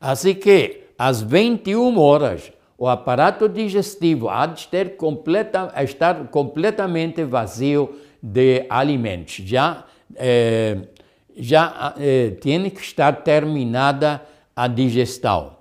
Assim 0.00 0.34
que 0.34 0.84
às 0.98 1.20
21 1.22 1.98
horas 1.98 2.52
o 2.78 2.86
aparato 2.86 3.48
digestivo 3.48 4.28
há 4.28 4.44
de 4.46 4.68
ter 4.68 4.96
completa, 4.96 5.72
estar 5.82 6.28
completamente 6.28 7.24
vazio 7.24 7.94
de 8.26 8.66
alimentos. 8.68 9.36
Já, 9.44 9.84
eh, 10.16 10.78
já 11.36 11.94
eh, 11.98 12.30
tem 12.40 12.68
que 12.68 12.80
estar 12.80 13.22
terminada 13.22 14.20
a 14.54 14.66
digestão. 14.66 15.56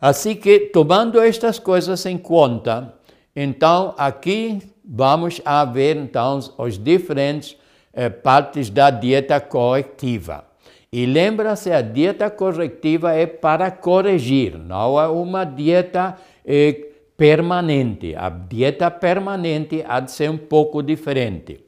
Assim 0.00 0.34
que, 0.34 0.60
tomando 0.60 1.20
estas 1.20 1.58
coisas 1.58 2.06
em 2.06 2.16
conta, 2.16 2.94
então 3.34 3.94
aqui 3.98 4.62
vamos 4.84 5.40
a 5.44 5.64
ver 5.64 5.96
então 5.96 6.38
os 6.56 6.78
diferentes 6.78 7.56
eh, 7.92 8.08
partes 8.08 8.70
da 8.70 8.90
dieta 8.90 9.38
corretiva. 9.40 10.44
E 10.90 11.04
lembra-se, 11.04 11.70
a 11.70 11.82
dieta 11.82 12.30
corretiva 12.30 13.12
é 13.12 13.26
para 13.26 13.70
corrigir, 13.70 14.56
não 14.56 14.98
é 14.98 15.06
uma 15.08 15.44
dieta 15.44 16.16
eh, 16.46 16.87
permanente. 17.18 18.14
A 18.14 18.28
dieta 18.28 18.88
permanente 18.92 19.84
há 19.86 19.98
de 19.98 20.12
ser 20.12 20.30
um 20.30 20.38
pouco 20.38 20.80
diferente. 20.80 21.64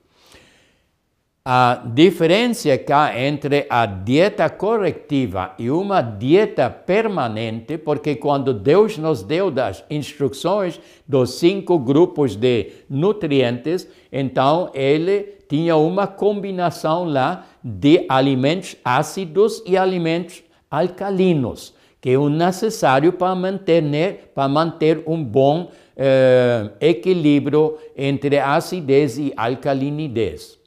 A 1.45 1.83
diferença 1.85 2.69
há 2.93 3.19
entre 3.19 3.67
a 3.69 3.85
dieta 3.85 4.49
corretiva 4.49 5.55
e 5.59 5.69
uma 5.69 6.03
dieta 6.03 6.71
permanente, 6.71 7.79
porque 7.79 8.15
quando 8.15 8.55
Deus 8.55 8.97
nos 8.97 9.25
deu 9.25 9.51
das 9.51 9.83
instruções 9.91 10.79
dos 11.09 11.31
cinco 11.31 11.79
grupos 11.79 12.37
de 12.37 12.71
nutrientes, 12.89 13.89
então 14.13 14.71
ele 14.73 15.39
tinha 15.49 15.77
uma 15.77 16.07
combinação 16.07 17.05
lá 17.05 17.47
de 17.65 18.07
alimentos 18.09 18.77
ácidos 18.85 19.63
e 19.67 19.77
alimentos 19.77 20.45
alcalinos 20.71 21.75
que 22.01 22.11
é 22.11 22.19
o 22.19 22.29
necessário 22.29 23.13
para 23.13 23.35
manter, 23.35 24.31
para 24.35 24.49
manter 24.49 25.03
um 25.07 25.23
bom 25.23 25.71
eh, 25.97 26.71
equilíbrio 26.81 27.77
entre 27.97 28.39
acidez 28.39 29.19
e 29.19 29.33
alcalinidez. 29.37 30.59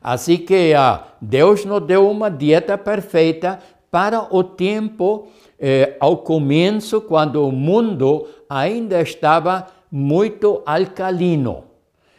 Assim 0.00 0.36
que 0.36 0.74
ah, 0.74 1.08
Deus 1.20 1.64
nos 1.64 1.80
deu 1.82 2.08
uma 2.08 2.30
dieta 2.30 2.78
perfeita 2.78 3.58
para 3.90 4.34
o 4.34 4.44
tempo 4.44 5.28
eh, 5.58 5.96
ao 6.00 6.18
começo, 6.18 7.00
quando 7.00 7.46
o 7.46 7.52
mundo 7.52 8.26
ainda 8.48 9.00
estava 9.00 9.66
muito 9.90 10.62
alcalino. 10.64 11.64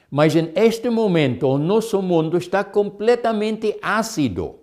Mas 0.10 0.36
neste 0.36 0.90
momento, 0.90 1.48
o 1.48 1.58
nosso 1.58 2.02
mundo 2.02 2.38
está 2.38 2.64
completamente 2.64 3.76
ácido. 3.82 4.63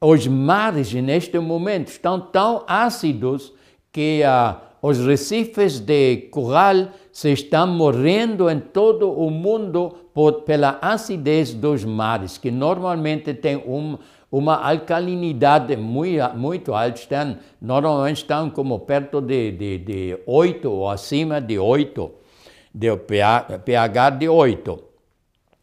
Os 0.00 0.26
mares, 0.26 0.92
neste 0.92 1.38
momento, 1.38 1.88
estão 1.88 2.20
tão 2.20 2.64
ácidos 2.66 3.52
que 3.90 4.22
uh, 4.22 4.56
os 4.82 4.98
recifes 4.98 5.80
de 5.80 6.28
coral 6.30 6.88
se 7.10 7.32
estão 7.32 7.66
morrendo 7.66 8.50
em 8.50 8.60
todo 8.60 9.10
o 9.10 9.30
mundo 9.30 9.94
por, 10.12 10.42
pela 10.42 10.78
acidez 10.82 11.54
dos 11.54 11.82
mares, 11.82 12.36
que 12.36 12.50
normalmente 12.50 13.32
tem 13.32 13.56
um, 13.56 13.96
uma 14.30 14.56
alcalinidade 14.68 15.76
muito, 15.76 16.36
muito 16.36 16.74
alta, 16.74 17.00
estão, 17.00 17.38
normalmente 17.60 18.18
estão 18.18 18.50
como 18.50 18.80
perto 18.80 19.22
de, 19.22 19.52
de, 19.52 19.78
de 19.78 20.18
8 20.26 20.70
ou 20.70 20.90
acima 20.90 21.40
de 21.40 21.58
8, 21.58 22.10
de 22.74 22.94
pH 23.64 24.10
de 24.10 24.28
8. 24.28 24.86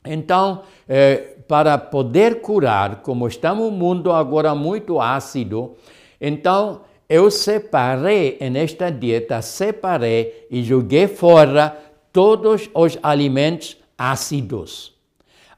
Então, 0.06 0.63
eh, 0.89 1.33
para 1.47 1.77
poder 1.77 2.41
curar, 2.41 3.01
como 3.01 3.27
está 3.27 3.53
um 3.53 3.69
mundo 3.69 4.12
agora 4.12 4.56
muito 4.56 4.99
ácido, 5.01 5.75
então 6.19 6.82
eu 7.10 7.29
separei, 7.29 8.38
nesta 8.49 8.89
dieta, 8.89 9.41
separei 9.41 10.47
e 10.49 10.63
joguei 10.63 11.08
fora 11.08 11.77
todos 12.12 12.69
os 12.73 12.97
alimentos 13.03 13.77
ácidos. 13.97 14.93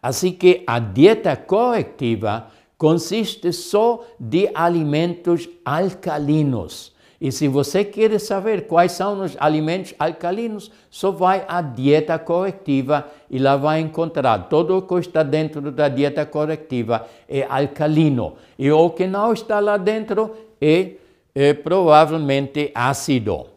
Assim 0.01 0.31
que 0.31 0.63
a 0.65 0.79
dieta 0.79 1.35
corretiva 1.35 2.47
consiste 2.77 3.51
só 3.51 4.05
de 4.19 4.49
alimentos 4.53 5.47
alcalinos. 5.63 6.94
E 7.25 7.31
se 7.31 7.47
você 7.47 7.83
quer 7.83 8.19
saber 8.19 8.67
quais 8.67 8.91
são 8.91 9.23
os 9.23 9.35
alimentos 9.39 9.95
alcalinos, 9.97 10.69
só 10.91 11.09
vai 11.09 11.43
à 11.47 11.59
dieta 11.59 12.19
corretiva 12.19 13.07
e 13.31 13.39
lá 13.39 13.57
vai 13.57 13.79
encontrar 13.79 14.47
tudo 14.47 14.77
o 14.77 14.81
que 14.83 14.93
está 14.99 15.23
dentro 15.23 15.71
da 15.71 15.89
dieta 15.89 16.23
corretiva 16.23 17.07
é 17.27 17.43
alcalino. 17.49 18.33
E 18.59 18.71
o 18.71 18.91
que 18.91 19.07
não 19.07 19.33
está 19.33 19.59
lá 19.59 19.75
dentro 19.75 20.35
é, 20.61 20.91
é 21.33 21.51
provavelmente 21.55 22.69
ácido. 22.75 23.47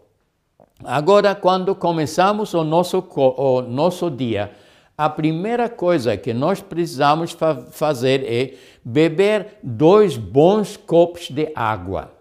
Agora, 0.83 1.35
quando 1.35 1.75
começamos 1.75 2.55
o 2.55 2.65
nosso, 2.65 3.07
o 3.17 3.61
nosso 3.61 4.11
dia, 4.11 4.51
a 4.97 5.11
primeira 5.11 5.69
coisa 5.69 6.17
que 6.17 6.33
nós 6.33 6.63
precisamos 6.63 7.33
fa 7.33 7.55
fazer 7.71 8.25
é 8.25 8.55
beber 8.83 9.59
dois 9.63 10.17
bons 10.17 10.75
copos 10.79 11.29
de 11.29 11.53
água. 11.55 12.17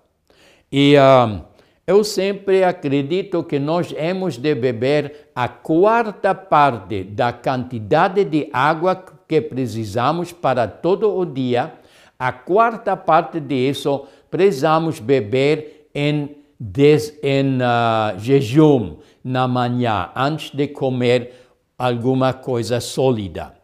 E 0.71 0.95
uh, 0.97 1.41
eu 1.86 2.03
sempre 2.03 2.63
acredito 2.63 3.43
que 3.43 3.58
nós 3.58 3.93
hemos 3.97 4.38
de 4.38 4.53
beber 4.53 5.30
a 5.34 5.47
quarta 5.47 6.36
parte 6.36 7.03
da 7.03 7.32
quantidade 7.32 8.25
de 8.25 8.49
água 8.51 9.01
que 9.27 9.39
precisamos 9.39 10.34
para 10.34 10.67
todo 10.67 11.15
o 11.15 11.25
dia. 11.25 11.73
A 12.19 12.34
quarta 12.34 12.97
parte 12.97 13.39
disso 13.39 14.06
precisamos 14.30 14.99
beber 14.99 15.89
em, 15.95 16.36
des, 16.60 17.17
em 17.23 17.58
uh, 17.58 18.19
jejum 18.19 18.97
na 19.23 19.47
manhã, 19.47 20.10
antes 20.15 20.51
de 20.51 20.67
comer 20.67 21.34
alguma 21.77 22.34
coisa 22.34 22.82
sólida. 22.82 23.56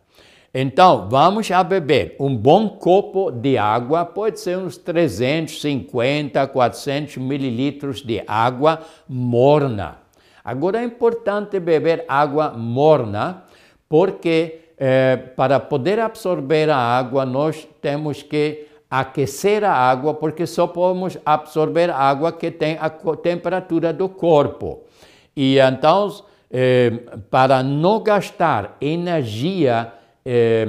Então, 0.56 1.08
vamos 1.10 1.50
a 1.50 1.64
beber 1.64 2.16
um 2.20 2.38
bom 2.38 2.70
copo 2.70 3.32
de 3.32 3.58
água, 3.58 4.06
pode 4.06 4.40
ser 4.40 4.56
uns 4.56 4.78
350, 4.78 6.46
400 6.46 7.18
mililitros 7.18 8.04
de 8.04 8.24
água 8.28 8.80
morna. 9.10 9.98
Agora 10.46 10.80
é 10.80 10.84
importante 10.84 11.60
beber 11.60 12.06
água 12.08 12.52
morna, 12.52 13.46
porque 13.90 14.60
eh, 14.78 15.18
para 15.36 15.60
poder 15.60 16.00
absorver 16.00 16.70
a 16.70 16.78
água, 16.78 17.26
nós 17.26 17.68
temos 17.82 18.22
que 18.22 18.68
aquecer 18.92 19.64
a 19.64 19.74
água, 19.74 20.14
porque 20.14 20.46
só 20.46 20.68
podemos 20.68 21.18
absorver 21.26 21.90
água 21.90 22.32
que 22.32 22.52
tem 22.52 22.78
a 22.80 22.92
temperatura 22.92 23.92
do 23.92 24.08
corpo. 24.08 24.84
E 25.36 25.58
então, 25.58 26.14
eh, 26.52 26.92
para 27.32 27.64
não 27.64 28.04
gastar 28.04 28.78
energia 28.80 29.92
eh, 30.26 30.66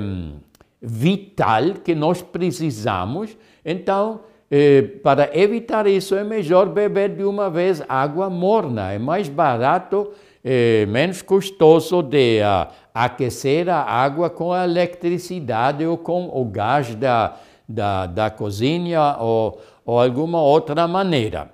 vital 0.81 1.75
que 1.83 1.95
nós 1.95 2.23
precisamos, 2.23 3.37
então, 3.65 4.21
eh, 4.51 4.83
para 5.03 5.37
evitar 5.37 5.87
isso, 5.87 6.15
é 6.15 6.23
melhor 6.23 6.69
beber 6.69 7.17
de 7.17 7.25
uma 7.25 7.49
vez 7.49 7.83
água 7.89 8.29
morna. 8.29 8.93
É 8.93 8.99
mais 8.99 9.29
barato, 9.29 10.13
eh, 10.45 10.85
menos 10.87 11.23
custoso 11.23 12.03
de 12.03 12.41
uh, 12.43 12.71
aquecer 12.93 13.69
a 13.71 13.83
água 13.83 14.29
com 14.29 14.53
a 14.53 14.65
eletricidade 14.65 15.87
ou 15.87 15.97
com 15.97 16.29
o 16.29 16.45
gás 16.45 16.95
da, 16.95 17.37
da, 17.67 18.07
da 18.07 18.31
cozinha 18.31 19.17
ou, 19.19 19.59
ou 19.87 19.99
alguma 19.99 20.43
outra 20.43 20.87
maneira. 20.87 21.51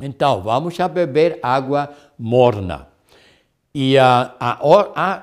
Então, 0.00 0.42
vamos 0.42 0.78
a 0.78 0.88
beber 0.88 1.38
água 1.42 1.88
morna. 2.18 2.91
E 3.74 3.96
a, 3.96 4.34
a, 4.38 4.58
a, 4.94 5.22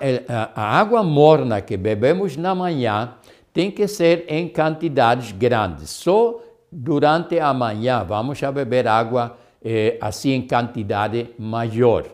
a, 0.55 0.79
água 0.79 1.03
morna 1.03 1.61
que 1.61 1.77
bebemos 1.77 2.35
na 2.35 2.55
manhã 2.55 3.13
tem 3.53 3.69
que 3.69 3.87
ser 3.87 4.25
em 4.27 4.47
quantidades 4.47 5.31
grandes. 5.31 5.91
Só 5.91 6.41
durante 6.71 7.39
a 7.39 7.53
manhã 7.53 8.03
vamos 8.03 8.41
a 8.41 8.51
beber 8.51 8.87
água 8.87 9.37
eh, 9.63 9.97
assim 10.01 10.31
em 10.31 10.47
quantidade 10.47 11.29
maior. 11.37 12.05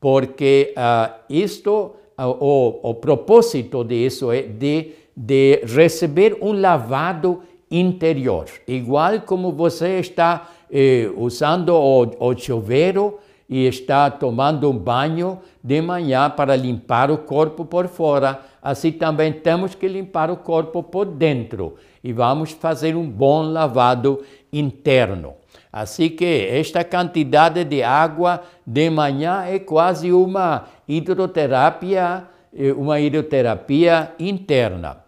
Porque 0.00 0.72
uh, 0.76 1.14
isto, 1.28 1.92
uh, 2.18 2.24
o, 2.24 2.90
o 2.90 2.94
propósito 2.94 3.84
disso 3.84 4.32
é 4.32 4.42
de, 4.42 4.92
de 5.14 5.62
receber 5.66 6.38
um 6.40 6.52
lavado 6.58 7.42
interior. 7.70 8.46
Igual 8.66 9.20
como 9.22 9.52
você 9.52 9.98
está 9.98 10.48
eh, 10.70 11.10
usando 11.16 11.70
o, 11.74 12.28
o 12.28 12.38
chuveiro, 12.38 13.18
e 13.48 13.66
está 13.66 14.10
tomando 14.10 14.70
um 14.70 14.76
banho 14.76 15.38
de 15.62 15.80
manhã 15.80 16.28
para 16.28 16.56
limpar 16.56 17.10
o 17.10 17.18
corpo 17.18 17.64
por 17.64 17.86
fora, 17.86 18.40
assim 18.62 18.90
também 18.92 19.32
temos 19.32 19.74
que 19.74 19.86
limpar 19.86 20.30
o 20.30 20.36
corpo 20.36 20.82
por 20.82 21.06
dentro 21.06 21.76
e 22.02 22.12
vamos 22.12 22.52
fazer 22.52 22.96
um 22.96 23.08
bom 23.08 23.42
lavado 23.42 24.22
interno. 24.52 25.34
Assim 25.72 26.08
que 26.08 26.24
esta 26.24 26.84
quantidade 26.84 27.62
de 27.64 27.82
água 27.82 28.42
de 28.66 28.88
manhã 28.90 29.44
é 29.44 29.58
quase 29.58 30.12
uma 30.12 30.64
hidroterapia, 30.88 32.24
eh, 32.56 32.72
uma 32.72 32.98
hidroterapia 32.98 34.12
interna. 34.18 35.04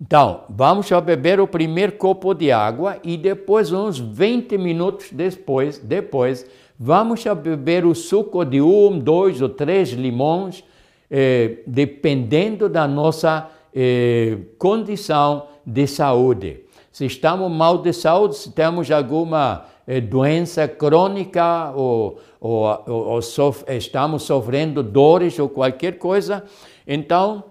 Então, 0.00 0.44
vamos 0.48 0.90
beber 1.04 1.40
o 1.40 1.46
primeiro 1.46 1.92
copo 1.92 2.32
de 2.32 2.50
água 2.50 2.96
e 3.04 3.18
depois, 3.18 3.70
uns 3.70 3.98
20 3.98 4.56
minutos 4.56 5.12
depois, 5.12 5.78
depois 5.78 6.46
Vamos 6.82 7.22
beber 7.44 7.84
o 7.84 7.94
suco 7.94 8.42
de 8.42 8.62
um, 8.62 8.98
dois 8.98 9.42
ou 9.42 9.50
três 9.50 9.90
limões, 9.90 10.64
eh, 11.10 11.58
dependendo 11.66 12.70
da 12.70 12.88
nossa 12.88 13.50
eh, 13.74 14.38
condição 14.56 15.46
de 15.66 15.86
saúde. 15.86 16.64
Se 16.90 17.04
estamos 17.04 17.52
mal 17.52 17.76
de 17.76 17.92
saúde, 17.92 18.36
se 18.36 18.52
temos 18.52 18.90
alguma 18.90 19.66
eh, 19.86 20.00
doença 20.00 20.66
crônica 20.66 21.70
ou, 21.76 22.18
ou, 22.40 22.64
ou, 22.86 23.08
ou 23.08 23.20
sof 23.20 23.62
estamos 23.68 24.22
sofrendo 24.22 24.82
dores 24.82 25.38
ou 25.38 25.50
qualquer 25.50 25.98
coisa, 25.98 26.44
então 26.86 27.44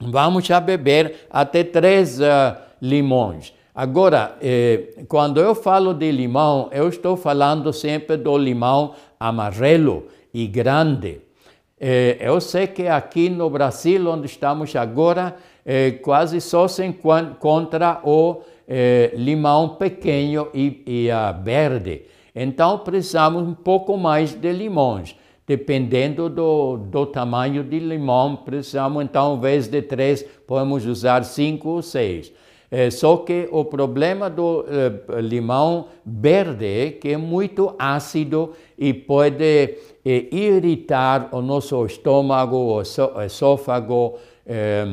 vamos 0.00 0.50
a 0.50 0.60
beber 0.60 1.26
até 1.28 1.62
três 1.62 2.18
uh, 2.20 2.56
limões. 2.80 3.52
Agora, 3.76 4.38
eh, 4.40 5.04
quando 5.06 5.38
eu 5.38 5.54
falo 5.54 5.92
de 5.92 6.10
limão, 6.10 6.70
eu 6.72 6.88
estou 6.88 7.14
falando 7.14 7.74
sempre 7.74 8.16
do 8.16 8.38
limão 8.38 8.94
amarelo 9.20 10.06
e 10.32 10.46
grande. 10.46 11.20
Eh, 11.78 12.16
eu 12.18 12.40
sei 12.40 12.68
que 12.68 12.88
aqui 12.88 13.28
no 13.28 13.50
Brasil, 13.50 14.08
onde 14.08 14.24
estamos 14.24 14.74
agora, 14.74 15.36
eh, 15.62 15.90
quase 15.90 16.40
só 16.40 16.66
se 16.66 16.86
encontra 16.86 18.00
o 18.02 18.40
eh, 18.66 19.12
limão 19.14 19.68
pequeno 19.68 20.48
e, 20.54 20.82
e 20.86 21.08
verde. 21.44 22.06
Então, 22.34 22.78
precisamos 22.78 23.42
um 23.42 23.52
pouco 23.52 23.98
mais 23.98 24.32
de 24.32 24.52
limões. 24.52 25.14
Dependendo 25.46 26.30
do, 26.30 26.78
do 26.78 27.04
tamanho 27.04 27.62
de 27.62 27.78
limão, 27.78 28.36
precisamos, 28.36 29.04
então, 29.04 29.36
em 29.36 29.40
vez 29.40 29.68
de 29.68 29.82
três, 29.82 30.22
podemos 30.46 30.86
usar 30.86 31.22
cinco 31.24 31.68
ou 31.68 31.82
seis. 31.82 32.32
É, 32.70 32.90
só 32.90 33.18
que 33.18 33.48
o 33.52 33.64
problema 33.64 34.28
do 34.28 34.64
eh, 34.68 35.20
limão 35.20 35.86
verde 36.04 36.66
é 36.66 36.90
que 36.90 37.10
é 37.10 37.16
muito 37.16 37.74
ácido 37.78 38.54
e 38.76 38.92
pode 38.92 39.44
eh, 40.04 40.26
irritar 40.32 41.28
o 41.30 41.40
nosso 41.40 41.86
estômago, 41.86 42.56
o 42.56 42.82
esôfago, 43.22 44.18
eh, 44.44 44.84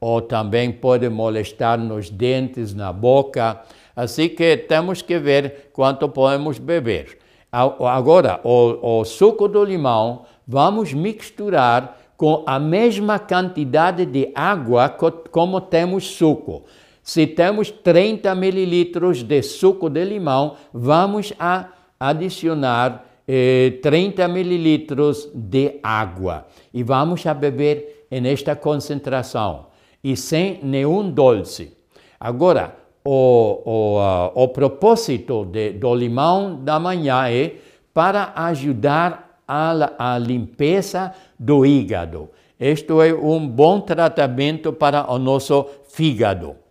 ou 0.00 0.22
também 0.22 0.70
pode 0.70 1.08
molestar 1.08 1.76
nos 1.76 2.08
dentes, 2.08 2.72
na 2.72 2.92
boca. 2.92 3.62
Assim 3.96 4.28
que 4.28 4.56
temos 4.56 5.02
que 5.02 5.18
ver 5.18 5.70
quanto 5.72 6.08
podemos 6.08 6.60
beber. 6.60 7.18
Agora, 7.50 8.40
o, 8.44 9.00
o 9.00 9.04
suco 9.04 9.48
do 9.48 9.64
limão, 9.64 10.22
vamos 10.46 10.92
misturar 10.92 11.98
com 12.16 12.44
a 12.46 12.58
mesma 12.58 13.18
quantidade 13.18 14.04
de 14.04 14.30
água 14.34 14.94
como 15.30 15.60
temos 15.60 16.04
suco. 16.04 16.64
Se 17.08 17.26
temos 17.26 17.70
30 17.70 18.34
mililitros 18.34 19.22
de 19.22 19.42
suco 19.42 19.88
de 19.88 20.04
limão, 20.04 20.56
vamos 20.74 21.32
a 21.38 21.70
adicionar 21.98 23.02
eh, 23.26 23.78
30 23.80 24.28
mililitros 24.28 25.26
de 25.34 25.80
água 25.82 26.46
e 26.70 26.82
vamos 26.82 27.26
a 27.26 27.32
beber 27.32 28.06
nesta 28.10 28.54
concentração 28.54 29.68
e 30.04 30.14
sem 30.18 30.60
nenhum 30.62 31.10
doce. 31.10 31.72
Agora, 32.20 32.76
o, 33.02 33.62
o, 33.64 33.98
uh, 33.98 34.42
o 34.42 34.48
propósito 34.48 35.46
de, 35.46 35.72
do 35.72 35.94
limão 35.94 36.62
da 36.62 36.78
manhã 36.78 37.26
é 37.30 37.54
para 37.94 38.34
ajudar 38.36 39.40
a, 39.48 40.12
a 40.14 40.18
limpeza 40.18 41.14
do 41.38 41.64
hígado. 41.64 42.28
Isto 42.60 43.00
é 43.00 43.14
um 43.14 43.48
bom 43.48 43.80
tratamento 43.80 44.74
para 44.74 45.10
o 45.10 45.18
nosso 45.18 45.64
fígado. 45.88 46.67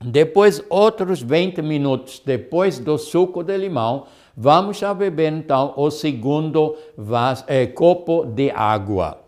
Depois, 0.00 0.62
outros 0.68 1.22
20 1.22 1.62
minutos 1.62 2.20
depois 2.24 2.78
do 2.78 2.98
suco 2.98 3.42
de 3.42 3.56
limão, 3.56 4.06
vamos 4.36 4.82
a 4.82 4.92
beber 4.92 5.32
então 5.32 5.72
o 5.76 5.90
segundo 5.90 6.76
eh, 7.46 7.66
copo 7.66 8.26
de 8.26 8.50
água. 8.50 9.18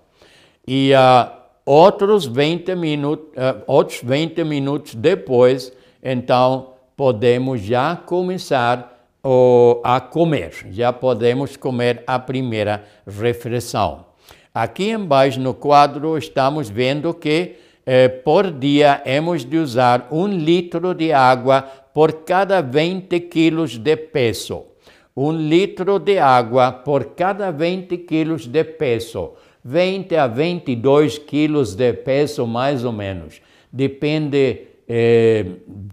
E 0.67 0.93
uh, 0.93 1.33
outros 1.65 2.27
20 2.27 2.75
minutos, 2.75 3.29
uh, 3.29 3.63
outros 3.67 4.01
20 4.03 4.45
minutos 4.45 4.95
depois, 4.95 5.73
então 6.03 6.75
podemos 6.95 7.63
já 7.63 7.97
começar 7.97 8.97
a 9.85 10.01
comer, 10.01 10.53
já 10.71 10.93
podemos 10.93 11.57
comer 11.57 12.03
a 12.07 12.19
primeira 12.19 12.85
refeição. 13.07 14.07
Aqui 14.55 14.91
embaixo 14.91 15.39
no 15.41 15.53
quadro 15.53 16.17
estamos 16.17 16.71
vendo 16.71 17.13
que 17.13 17.57
eh, 17.91 18.07
por 18.07 18.53
dia 18.53 19.01
hemos 19.07 19.47
de 19.47 19.57
usar 19.57 20.09
um 20.11 20.27
litro 20.27 20.93
de 20.93 21.11
água 21.11 21.63
por 21.63 22.23
cada 22.23 22.61
20 22.61 23.19
quilos 23.21 23.79
de 23.79 23.97
peso. 23.97 24.67
Um 25.17 25.33
litro 25.33 25.99
de 25.99 26.19
água 26.19 26.71
por 26.71 27.15
cada 27.15 27.51
20 27.51 27.97
quilos 28.05 28.47
de 28.47 28.63
peso. 28.63 29.33
20 29.65 30.17
a 30.17 30.27
22 30.27 31.19
quilos 31.19 31.75
de 31.75 31.95
peso, 31.95 32.47
mais 32.47 32.85
ou 32.85 32.93
menos. 32.93 33.41
Depende 33.73 34.67
eh, 34.87 35.47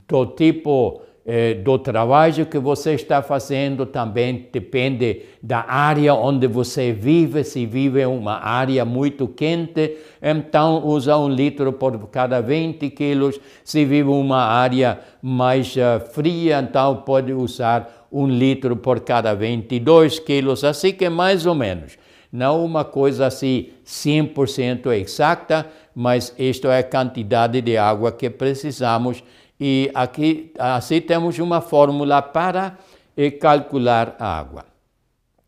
do 0.05 0.25
tipo 0.25 1.01
eh, 1.27 1.55
do 1.55 1.79
trabalho 1.79 2.45
que 2.45 2.59
você 2.59 2.93
está 2.93 3.19
fazendo, 3.19 3.87
também 3.87 4.47
depende 4.53 5.23
da 5.41 5.65
área 5.67 6.13
onde 6.13 6.45
você 6.45 6.91
vive. 6.91 7.43
Se 7.43 7.65
vive 7.65 8.05
uma 8.05 8.35
área 8.45 8.85
muito 8.85 9.27
quente, 9.27 9.97
então 10.21 10.85
usa 10.85 11.17
um 11.17 11.27
litro 11.27 11.73
por 11.73 11.97
cada 12.09 12.41
20 12.41 12.91
quilos. 12.91 13.39
Se 13.63 13.83
vive 13.85 14.09
uma 14.09 14.43
área 14.43 14.99
mais 15.19 15.75
uh, 15.75 15.99
fria, 16.13 16.59
então 16.59 16.97
pode 16.97 17.33
usar 17.33 18.07
um 18.11 18.27
litro 18.27 18.75
por 18.75 18.99
cada 18.99 19.33
22 19.33 20.19
quilos. 20.19 20.63
Assim 20.63 20.93
que 20.93 21.09
mais 21.09 21.47
ou 21.47 21.55
menos. 21.55 21.97
Não 22.31 22.63
uma 22.63 22.83
coisa 22.83 23.27
assim 23.27 23.69
100% 23.83 24.91
exata, 24.91 25.65
mas 25.95 26.35
isto 26.37 26.67
é 26.67 26.79
a 26.79 26.83
quantidade 26.83 27.61
de 27.61 27.77
água 27.77 28.11
que 28.11 28.29
precisamos 28.29 29.23
e 29.59 29.89
aqui 29.93 30.51
assim 30.57 30.99
temos 31.01 31.39
uma 31.39 31.61
fórmula 31.61 32.21
para 32.21 32.77
eh, 33.15 33.31
calcular 33.31 34.15
a 34.19 34.39
água. 34.39 34.65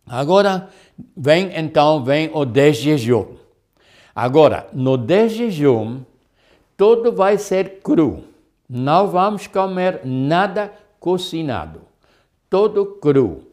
Agora 0.08 0.70
vem 1.16 1.52
então 1.58 2.04
vem 2.04 2.30
o 2.34 2.46
desjejum. 2.46 3.36
Agora 4.16 4.68
no 4.74 4.98
desjejum 4.98 6.02
tudo 6.76 7.12
vai 7.12 7.38
ser 7.38 7.80
cru. 7.82 8.24
Não 8.70 9.08
vamos 9.08 9.48
comer 9.48 10.02
nada 10.04 10.72
cozinado, 11.00 11.82
todo 12.50 12.86
cru. 13.02 13.44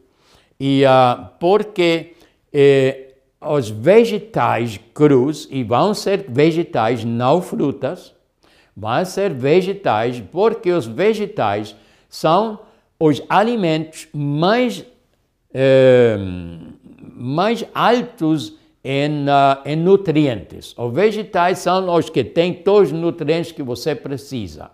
E 0.58 0.84
uh, 0.84 1.28
porque 1.38 2.14
eh, 2.52 3.14
os 3.40 3.68
vegetais 3.68 4.80
crus, 4.94 5.46
e 5.50 5.62
vão 5.62 5.94
ser 5.94 6.26
vegetais, 6.28 7.04
não 7.04 7.42
frutas, 7.42 8.14
vão 8.76 9.04
ser 9.04 9.32
vegetais, 9.32 10.22
porque 10.32 10.70
os 10.70 10.86
vegetais 10.86 11.76
são 12.08 12.58
os 12.98 13.22
alimentos 13.28 14.08
mais, 14.12 14.84
eh, 15.52 16.16
mais 17.14 17.64
altos 17.74 18.56
em, 18.84 19.24
uh, 19.24 19.60
em 19.64 19.76
nutrientes. 19.76 20.74
Os 20.76 20.92
vegetais 20.92 21.58
são 21.58 21.92
os 21.94 22.10
que 22.10 22.22
têm 22.22 22.52
todos 22.52 22.92
os 22.92 22.98
nutrientes 22.98 23.50
que 23.50 23.62
você 23.62 23.94
precisa. 23.94 24.70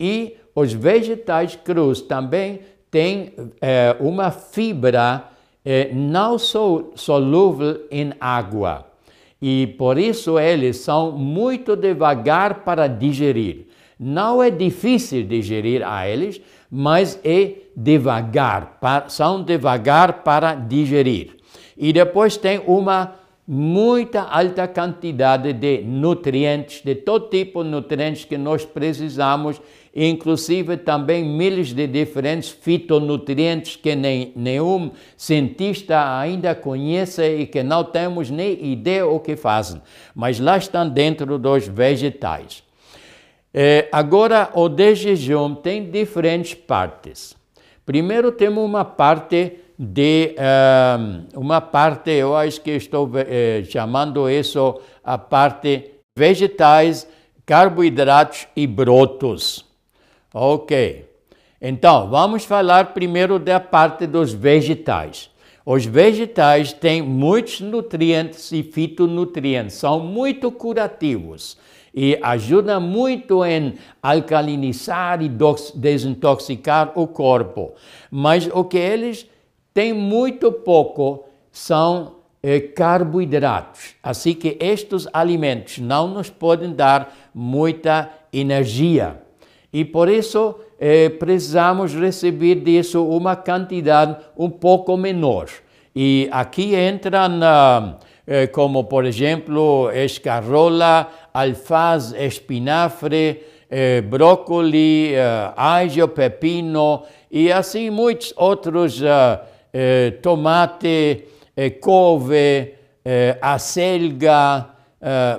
E 0.00 0.36
os 0.54 0.72
vegetais 0.72 1.54
crus 1.56 2.00
também 2.00 2.60
têm 2.90 3.32
eh, 3.60 3.96
uma 3.98 4.30
fibra 4.30 5.24
eh, 5.64 5.90
não 5.92 6.38
solúvel 6.38 7.86
em 7.90 8.12
água 8.20 8.86
e 9.46 9.66
por 9.66 9.98
isso 9.98 10.38
eles 10.38 10.78
são 10.78 11.12
muito 11.12 11.76
devagar 11.76 12.64
para 12.64 12.86
digerir. 12.86 13.66
Não 14.00 14.42
é 14.42 14.48
difícil 14.48 15.22
digerir 15.22 15.86
a 15.86 16.08
eles, 16.08 16.40
mas 16.70 17.20
é 17.22 17.52
devagar, 17.76 18.80
são 19.08 19.42
devagar 19.42 20.22
para 20.22 20.54
digerir. 20.54 21.36
E 21.76 21.92
depois 21.92 22.38
tem 22.38 22.62
uma 22.66 23.16
muita 23.46 24.22
alta 24.22 24.66
quantidade 24.66 25.52
de 25.52 25.82
nutrientes, 25.82 26.80
de 26.82 26.94
todo 26.94 27.28
tipo 27.28 27.62
de 27.62 27.68
nutrientes 27.68 28.24
que 28.24 28.38
nós 28.38 28.64
precisamos 28.64 29.60
inclusive 29.94 30.76
também 30.76 31.24
milhas 31.24 31.72
de 31.72 31.86
diferentes 31.86 32.50
fitonutrientes 32.50 33.76
que 33.76 33.94
nem, 33.94 34.32
nenhum 34.34 34.90
cientista 35.16 36.18
ainda 36.18 36.54
conhece 36.54 37.22
e 37.22 37.46
que 37.46 37.62
não 37.62 37.84
temos 37.84 38.30
nem 38.30 38.72
ideia 38.72 39.06
o 39.06 39.20
que 39.20 39.36
fazem, 39.36 39.80
mas 40.14 40.40
lá 40.40 40.56
estão 40.56 40.88
dentro 40.88 41.38
dos 41.38 41.68
vegetais. 41.68 42.64
É, 43.52 43.88
agora, 43.92 44.50
o 44.54 44.68
de 44.68 44.84
tem 45.62 45.88
diferentes 45.88 46.54
partes. 46.54 47.36
Primeiro 47.86 48.32
temos 48.32 48.64
uma 48.64 48.84
parte 48.84 49.60
de 49.78 50.34
uh, 50.38 51.38
uma 51.38 51.60
parte, 51.60 52.10
eu 52.10 52.36
acho 52.36 52.60
que 52.60 52.70
estou 52.72 53.06
uh, 53.06 53.64
chamando 53.68 54.28
isso 54.28 54.80
a 55.04 55.18
parte 55.18 55.90
vegetais, 56.16 57.08
carboidratos 57.44 58.46
e 58.56 58.66
brotos. 58.66 59.73
Ok. 60.36 61.08
Então, 61.62 62.10
vamos 62.10 62.44
falar 62.44 62.92
primeiro 62.92 63.38
da 63.38 63.60
parte 63.60 64.04
dos 64.04 64.32
vegetais. 64.32 65.30
Os 65.64 65.86
vegetais 65.86 66.72
têm 66.72 67.00
muitos 67.00 67.60
nutrientes 67.60 68.50
e 68.50 68.64
fitonutrientes, 68.64 69.76
são 69.76 70.00
muito 70.00 70.50
curativos 70.50 71.56
e 71.94 72.18
ajudam 72.20 72.80
muito 72.80 73.44
em 73.44 73.76
alcalinizar 74.02 75.22
e 75.22 75.30
desintoxicar 75.76 76.90
o 76.96 77.06
corpo. 77.06 77.72
Mas 78.10 78.48
o 78.52 78.64
que 78.64 78.76
eles 78.76 79.30
têm 79.72 79.92
muito 79.92 80.50
pouco 80.50 81.26
são 81.52 82.16
eh, 82.42 82.58
carboidratos. 82.58 83.94
Assim 84.02 84.34
que 84.34 84.58
estes 84.60 85.06
alimentos 85.12 85.78
não 85.78 86.08
nos 86.08 86.28
podem 86.28 86.74
dar 86.74 87.30
muita 87.32 88.10
energia 88.32 89.23
e 89.74 89.84
por 89.84 90.08
isso 90.08 90.54
eh, 90.78 91.08
precisamos 91.08 91.92
receber 91.92 92.54
disso 92.60 93.04
uma 93.04 93.34
quantidade 93.34 94.16
um 94.38 94.48
pouco 94.48 94.96
menor. 94.96 95.48
E 95.96 96.28
aqui 96.30 96.76
entram, 96.76 97.98
eh, 98.24 98.46
como 98.46 98.84
por 98.84 99.04
exemplo, 99.04 99.90
escarola, 99.92 101.08
alface, 101.32 102.16
espinafre, 102.16 103.42
eh, 103.76 104.00
brócoli, 104.02 105.12
eh, 105.12 105.52
alho, 105.56 106.06
pepino 106.06 107.02
e 107.28 107.50
assim 107.50 107.90
muitos 107.90 108.32
outros, 108.36 109.02
eh, 109.02 110.12
tomate, 110.22 111.24
couve, 111.80 112.74
acelga. 113.40 114.70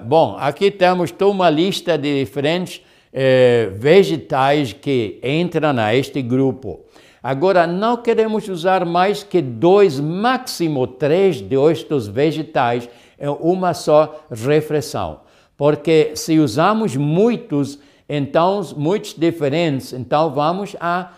bom, 0.04 0.36
aqui 0.38 0.70
temos 0.70 1.12
toda 1.12 1.32
uma 1.32 1.50
lista 1.50 1.98
de 1.98 2.20
diferentes 2.20 2.82
eh, 3.18 3.70
vegetais 3.72 4.74
que 4.74 5.22
entram 5.24 5.72
neste 5.72 6.22
grupo. 6.22 6.82
Agora, 7.24 7.66
não 7.66 7.96
queremos 7.96 8.50
usar 8.50 8.86
mais 8.86 9.24
que 9.24 9.42
dois, 9.42 10.02
máximo 10.02 10.86
três 10.86 11.40
destes 11.40 12.08
vegetais 12.08 12.90
em 13.18 13.30
uma 13.40 13.74
só 13.74 14.26
refeição. 14.30 15.22
Porque 15.56 16.12
se 16.14 16.38
usamos 16.38 16.98
muitos, 16.98 17.80
então, 18.10 18.62
muitos 18.76 19.14
diferentes, 19.14 19.94
então 19.94 20.30
vamos 20.32 20.76
a, 20.78 21.14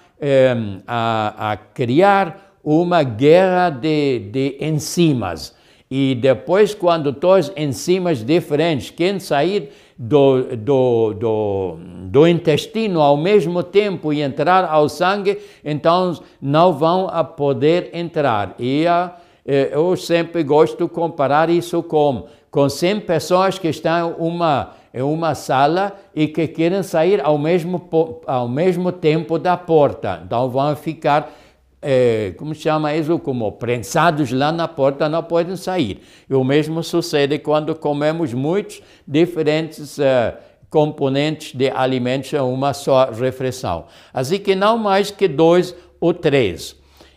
a, 0.85 1.51
a 1.51 1.57
criar 1.57 2.53
uma 2.63 3.01
guerra 3.01 3.71
de, 3.71 4.19
de 4.19 4.57
enzimas. 4.61 5.55
E 5.89 6.13
depois, 6.15 6.75
quando 6.75 7.11
todas 7.11 7.51
enzimas 7.57 8.23
diferentes 8.23 8.91
querem 8.91 9.19
sair 9.19 9.71
do, 9.97 10.55
do, 10.55 11.13
do, 11.13 11.77
do 12.05 12.27
intestino 12.27 13.01
ao 13.01 13.17
mesmo 13.17 13.63
tempo 13.63 14.13
e 14.13 14.21
entrar 14.21 14.65
ao 14.65 14.87
sangue, 14.87 15.39
então 15.65 16.19
não 16.41 16.71
vão 16.71 17.07
a 17.09 17.23
poder 17.23 17.89
entrar. 17.93 18.53
E 18.59 18.85
a, 18.85 19.15
eh, 19.45 19.71
eu 19.73 19.95
sempre 19.95 20.43
gosto 20.43 20.85
de 20.85 20.89
comparar 20.93 21.49
isso 21.49 21.81
com, 21.81 22.27
com 22.51 22.69
100 22.69 22.99
pessoas 23.01 23.57
que 23.57 23.69
estão 23.69 24.11
em 24.11 24.13
uma, 24.19 24.73
em 24.93 25.01
uma 25.01 25.33
sala 25.33 25.95
e 26.15 26.27
que 26.27 26.47
querem 26.47 26.83
sair 26.83 27.19
ao 27.23 27.37
mesmo, 27.37 27.89
ao 28.27 28.47
mesmo 28.47 28.91
tempo 28.91 29.39
da 29.39 29.57
porta. 29.57 30.21
Então 30.23 30.47
vão 30.49 30.75
ficar 30.75 31.33
é, 31.81 32.33
como 32.37 32.55
chama 32.55 32.95
isso, 32.95 33.19
como 33.19 33.51
prensados 33.51 34.31
lá 34.31 34.51
na 34.51 34.67
porta, 34.67 35.07
não 35.07 35.23
podem 35.23 35.55
sair. 35.55 36.01
E 36.29 36.33
o 36.33 36.43
mesmo 36.43 36.83
sucede 36.83 37.39
quando 37.39 37.75
comemos 37.75 38.33
muitos 38.33 38.81
diferentes 39.07 39.97
uh, 39.97 40.35
componentes 40.69 41.53
de 41.53 41.69
alimentos 41.69 42.33
em 42.33 42.39
uma 42.39 42.73
só 42.73 43.11
refeição. 43.11 43.85
Assim 44.13 44.39
que 44.39 44.55
não 44.55 44.77
mais 44.77 45.11
que 45.11 45.27
dois 45.27 45.75
ou 45.99 46.13
três. 46.13 46.75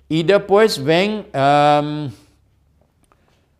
E 0.08 0.22
depois 0.22 0.76
vem. 0.76 1.24
Um, 1.82 2.10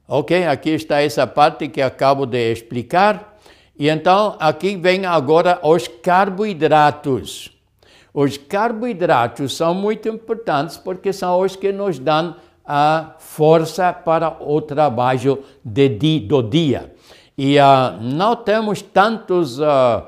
ok, 0.06 0.44
aqui 0.46 0.70
está 0.70 1.00
essa 1.00 1.26
parte 1.26 1.68
que 1.68 1.80
acabo 1.80 2.26
de 2.26 2.52
explicar. 2.52 3.38
E 3.78 3.88
então 3.88 4.36
aqui 4.38 4.76
vem 4.76 5.06
agora 5.06 5.58
os 5.62 5.88
carboidratos. 5.88 7.59
Os 8.12 8.36
carboidratos 8.36 9.56
são 9.56 9.74
muito 9.74 10.08
importantes 10.08 10.76
porque 10.76 11.12
são 11.12 11.40
os 11.40 11.56
que 11.56 11.72
nos 11.72 11.98
dão 11.98 12.36
a 12.66 13.14
força 13.18 13.92
para 13.92 14.36
o 14.40 14.60
trabalho 14.60 15.42
de, 15.64 16.20
do 16.20 16.42
dia. 16.42 16.92
E 17.36 17.58
uh, 17.58 18.00
não 18.00 18.36
temos 18.36 18.82
tantos 18.82 19.58
uh, 19.58 20.04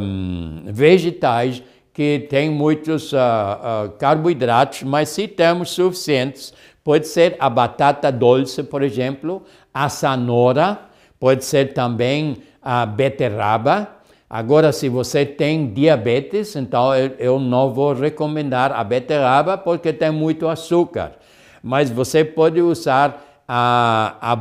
um, 0.00 0.64
vegetais 0.66 1.62
que 1.92 2.26
têm 2.30 2.50
muitos 2.50 3.12
uh, 3.12 3.90
carboidratos, 3.98 4.82
mas 4.82 5.08
se 5.08 5.26
temos 5.26 5.70
suficientes, 5.70 6.52
pode 6.84 7.08
ser 7.08 7.36
a 7.40 7.48
batata 7.48 8.12
doce, 8.12 8.62
por 8.62 8.82
exemplo, 8.82 9.42
a 9.72 9.88
cenoura, 9.88 10.78
pode 11.18 11.44
ser 11.44 11.72
também 11.72 12.36
a 12.62 12.86
beterraba. 12.86 13.99
Agora, 14.32 14.70
se 14.70 14.88
você 14.88 15.26
tem 15.26 15.74
diabetes, 15.74 16.54
então 16.54 16.94
eu, 16.94 17.40
não 17.40 17.74
vou 17.74 17.92
recomendar 17.92 18.70
a 18.70 18.84
beterraba 18.84 19.58
porque 19.58 19.92
tem 19.92 20.12
muito 20.12 20.46
açúcar. 20.46 21.14
Mas 21.60 21.90
você 21.90 22.24
pode 22.24 22.62
usar 22.62 23.42
a, 23.48 24.14
a 24.20 24.38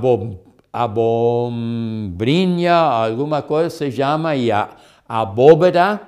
abombrinha, 0.71 2.75
alguma 2.75 3.41
coisa 3.41 3.71
se 3.71 3.91
chama, 3.91 4.35
e 4.35 4.51
a 4.51 4.69
abóbora, 5.07 5.99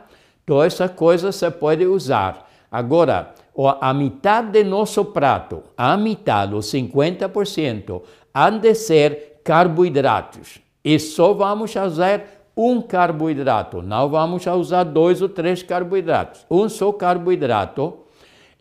toda 0.46 0.68
essa 0.68 0.88
coisa 0.88 1.32
você 1.32 1.50
pode 1.50 1.84
usar. 1.84 2.48
Agora, 2.72 3.34
a 3.82 3.92
metade 3.96 4.64
do 4.64 4.70
nosso 4.70 5.06
prato, 5.06 5.64
a 5.76 5.98
metade, 5.98 6.54
os 6.54 6.72
50%, 6.72 8.04
han 8.32 8.60
de 8.60 8.76
ser 8.76 9.42
carboidratos. 9.44 10.60
E 10.86 11.00
só 11.00 11.34
vamos 11.34 11.76
usar 11.76 12.41
um 12.56 12.82
carboidrato, 12.82 13.82
não 13.82 14.10
vamos 14.10 14.46
usar 14.46 14.84
dois 14.84 15.22
ou 15.22 15.30
três 15.30 15.64
carboidratos. 15.64 16.46
Um 16.50 16.68
só 16.68 16.92
carboidrato 16.92 17.94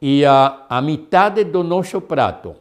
e 0.01 0.25
a, 0.25 0.63
a 0.69 0.81
metade 0.81 1.45
do 1.45 1.63
nosso 1.63 2.01
prato. 2.01 2.55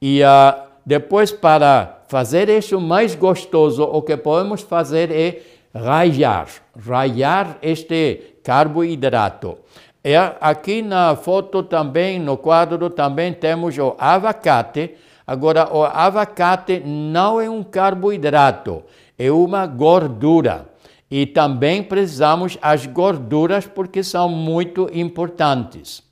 E 0.00 0.22
a, 0.22 0.66
depois, 0.84 1.32
para 1.32 1.98
fazer 2.08 2.48
isso 2.48 2.80
mais 2.80 3.14
gostoso, 3.14 3.82
o 3.82 4.00
que 4.02 4.16
podemos 4.16 4.62
fazer 4.62 5.10
é 5.10 5.42
raiar, 5.74 6.48
raiar 6.78 7.58
este 7.60 8.38
carboidrato. 8.42 9.58
E 10.02 10.14
aqui 10.40 10.80
na 10.80 11.16
foto 11.16 11.62
também, 11.62 12.18
no 12.18 12.36
quadro 12.36 12.88
também 12.88 13.32
temos 13.32 13.76
o 13.76 13.94
abacate. 13.98 14.94
Agora, 15.26 15.68
o 15.70 15.84
abacate 15.84 16.80
não 16.86 17.38
é 17.40 17.50
um 17.50 17.62
carboidrato, 17.62 18.82
é 19.18 19.30
uma 19.30 19.66
gordura. 19.66 20.68
E 21.10 21.26
também 21.26 21.82
precisamos 21.82 22.58
as 22.60 22.86
gorduras 22.86 23.66
porque 23.66 24.02
são 24.02 24.28
muito 24.28 24.88
importantes. 24.92 26.06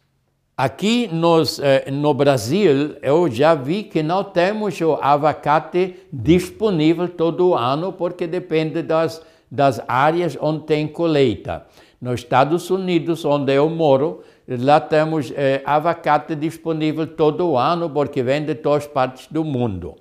Aqui 0.57 1.07
nos, 1.12 1.59
eh, 1.59 1.90
no 1.90 2.14
Brasil, 2.14 2.97
eu 3.03 3.31
já 3.31 3.55
vi 3.55 3.83
que 3.83 4.03
não 4.03 4.25
temos 4.25 4.81
o 4.81 4.95
abacate 5.03 5.97
disponível 6.11 7.11
todo 7.11 7.55
ano, 7.55 7.92
porque 7.92 8.27
depende 8.27 8.81
das, 8.81 9.21
das 9.51 9.83
áreas 9.87 10.35
onde 10.40 10.64
tem 10.64 10.88
colheita. 10.88 11.66
Nos 12.01 12.21
Estados 12.21 12.71
Unidos, 12.71 13.23
onde 13.27 13.53
eu 13.53 13.69
moro, 13.69 14.23
lá 14.49 14.81
temos 14.81 15.31
eh, 15.37 15.61
abacate 15.62 16.35
disponível 16.35 17.07
todo 17.07 17.59
ano, 17.59 17.90
porque 17.90 18.23
vem 18.23 18.42
de 18.42 18.55
todas 18.55 18.85
as 18.85 18.90
partes 18.90 19.27
do 19.31 19.45
mundo. 19.45 19.95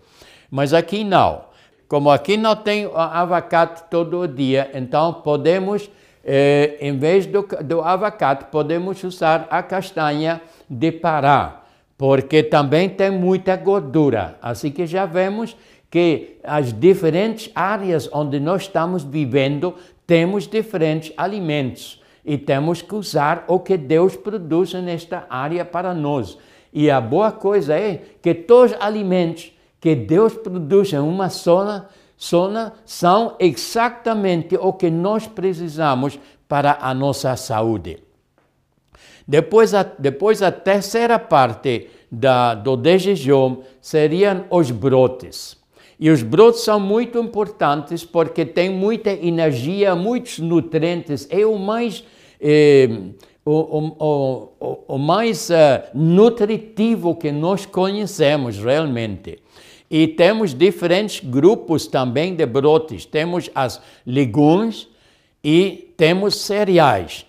Mas 0.49 0.73
aqui 0.73 1.03
não. 1.03 1.53
Como 1.87 2.09
aqui 2.09 2.37
não 2.37 2.55
tem 2.55 2.89
abacate 2.93 3.83
todo 3.89 4.27
dia, 4.27 4.71
então 4.73 5.13
podemos 5.13 5.89
eh, 6.23 6.77
em 6.81 6.97
vez 6.97 7.27
do, 7.27 7.47
do 7.63 7.81
abacate, 7.81 8.45
podemos 8.45 9.03
usar 9.03 9.47
a 9.51 9.61
castanha 9.61 10.41
de 10.67 10.91
Pará, 10.91 11.61
porque 11.95 12.41
também 12.41 12.89
tem 12.89 13.11
muita 13.11 13.55
gordura. 13.55 14.35
Assim 14.41 14.71
que 14.71 14.87
já 14.87 15.05
vemos 15.05 15.55
que 15.91 16.37
as 16.43 16.73
diferentes 16.73 17.51
áreas 17.53 18.09
onde 18.11 18.39
nós 18.39 18.63
estamos 18.63 19.03
vivendo 19.03 19.75
temos 20.07 20.47
diferentes 20.47 21.13
alimentos 21.15 22.01
e 22.25 22.37
temos 22.37 22.81
que 22.81 22.95
usar 22.95 23.45
o 23.47 23.59
que 23.59 23.77
Deus 23.77 24.15
produz 24.15 24.73
nesta 24.73 25.27
área 25.29 25.63
para 25.63 25.93
nós. 25.93 26.37
E 26.73 26.89
a 26.89 26.99
boa 26.99 27.31
coisa 27.31 27.75
é 27.79 28.01
que 28.21 28.33
todos 28.33 28.71
os 28.71 28.81
alimentos 28.81 29.54
que 29.85 29.93
Deus 29.93 30.33
produz 30.33 30.91
em 30.93 30.97
uma 30.97 31.29
zona 31.29 31.89
zona 32.19 32.73
são 32.87 33.35
exatamente 33.39 34.55
o 34.55 34.73
que 34.73 34.89
nós 34.89 35.27
precisamos 35.27 36.17
para 36.47 36.79
a 36.81 36.91
nossa 36.91 37.35
saúde. 37.35 37.99
Depois, 39.27 39.75
a, 39.75 39.83
depois 39.83 40.41
a 40.41 40.51
terceira 40.51 41.19
parte 41.19 41.87
da, 42.11 42.55
do 42.55 42.75
jejum 42.97 43.57
seriam 43.79 44.45
os 44.49 44.71
brotes. 44.71 45.55
E 45.99 46.09
os 46.09 46.23
brotes 46.23 46.61
são 46.61 46.79
muito 46.79 47.19
importantes 47.19 48.03
porque 48.03 48.43
têm 48.43 48.71
muita 48.71 49.11
energia, 49.11 49.95
muitos 49.95 50.39
nutrientes. 50.39 51.27
É 51.29 51.45
o 51.45 51.59
mais, 51.59 52.03
eh, 52.41 52.89
o, 53.45 53.51
o, 53.51 54.49
o, 54.59 54.95
o, 54.95 54.97
mais 54.97 55.51
uh, 55.51 55.53
nutritivo 55.93 57.15
que 57.15 57.31
nós 57.31 57.67
conhecemos 57.67 58.57
realmente. 58.57 59.45
E 59.89 60.07
temos 60.07 60.53
diferentes 60.53 61.19
grupos 61.23 61.87
também 61.87 62.35
de 62.35 62.45
brotes. 62.45 63.05
Temos 63.05 63.49
as 63.53 63.81
legumes 64.05 64.87
e 65.43 65.93
temos 65.95 66.35
cereais. 66.37 67.25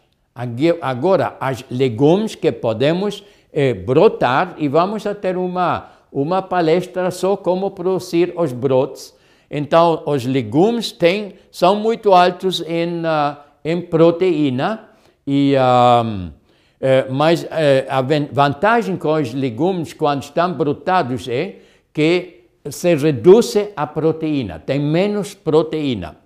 Agora, 0.80 1.36
as 1.40 1.64
legumes 1.70 2.34
que 2.34 2.50
podemos 2.52 3.22
eh, 3.52 3.72
brotar 3.72 4.54
e 4.58 4.68
vamos 4.68 5.02
ter 5.20 5.36
uma, 5.36 5.90
uma 6.12 6.42
palestra 6.42 7.10
só 7.10 7.36
como 7.36 7.70
produzir 7.70 8.34
os 8.36 8.52
brotes. 8.52 9.14
Então, 9.50 10.02
os 10.06 10.26
legumes 10.26 10.92
têm, 10.92 11.34
são 11.50 11.76
muito 11.76 12.12
altos 12.12 12.60
em, 12.66 13.00
uh, 13.00 13.36
em 13.64 13.80
proteína, 13.80 14.88
e, 15.26 15.54
uh, 15.56 16.32
mas 17.10 17.46
eh, 17.50 17.86
a 17.88 18.02
vantagem 18.32 18.96
com 18.96 19.14
os 19.14 19.32
legumes 19.32 19.92
quando 19.92 20.22
estão 20.22 20.52
brotados 20.52 21.26
é 21.26 21.56
que 21.92 22.35
se 22.70 22.94
reduz 22.94 23.54
a 23.76 23.86
proteína, 23.86 24.58
tem 24.58 24.80
menos 24.80 25.34
proteína. 25.34 26.16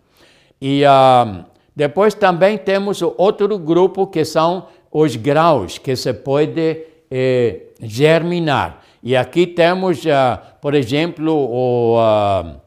E 0.60 0.82
uh, 0.84 1.44
depois 1.74 2.14
também 2.14 2.58
temos 2.58 3.00
outro 3.02 3.58
grupo 3.58 4.06
que 4.06 4.24
são 4.24 4.66
os 4.90 5.16
graus, 5.16 5.78
que 5.78 5.94
se 5.94 6.12
pode 6.12 6.84
eh, 7.10 7.60
germinar. 7.80 8.82
E 9.02 9.16
aqui 9.16 9.46
temos, 9.46 10.04
uh, 10.04 10.38
por 10.60 10.74
exemplo, 10.74 11.32
o, 11.32 11.96
uh, 11.96 12.60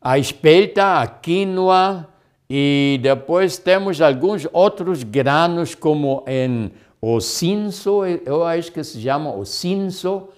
a 0.00 0.18
espelta, 0.18 1.00
a 1.00 1.06
quinoa, 1.06 2.06
e 2.48 3.00
depois 3.02 3.56
temos 3.56 4.00
alguns 4.00 4.46
outros 4.52 5.02
granos, 5.02 5.74
como 5.74 6.22
em, 6.26 6.70
o 7.00 7.20
cinso, 7.20 8.04
eu 8.04 8.44
acho 8.44 8.70
que 8.70 8.84
se 8.84 9.00
chama 9.00 9.34
o 9.34 9.44
cinso, 9.44 10.28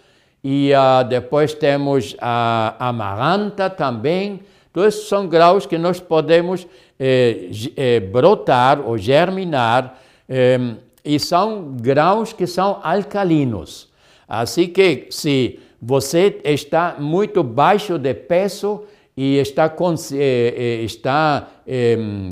e 0.49 0.71
uh, 0.73 1.03
depois 1.05 1.55
temos 1.55 2.15
a 2.21 2.77
amaranta 2.79 3.69
também. 3.69 4.39
Todos 4.73 4.95
esses 4.95 5.09
são 5.09 5.27
graus 5.27 5.67
que 5.67 5.77
nós 5.77 5.99
podemos 5.99 6.65
eh, 7.01 7.51
eh, 7.77 7.99
brotar 7.99 8.79
ou 8.79 8.97
germinar, 8.97 9.99
eh, 10.29 10.75
e 11.05 11.19
são 11.19 11.75
graus 11.81 12.33
que 12.33 12.47
são 12.47 12.79
alcalinos. 12.85 13.89
Assim 14.29 14.69
que 14.69 15.09
se 15.11 15.59
você 15.83 16.41
está 16.45 16.95
muito 16.97 17.43
baixo 17.43 17.99
de 17.99 18.15
peso 18.15 18.85
e 19.17 19.39
está, 19.39 19.67
eh, 19.67 20.55
eh, 20.57 20.85
está 20.85 21.49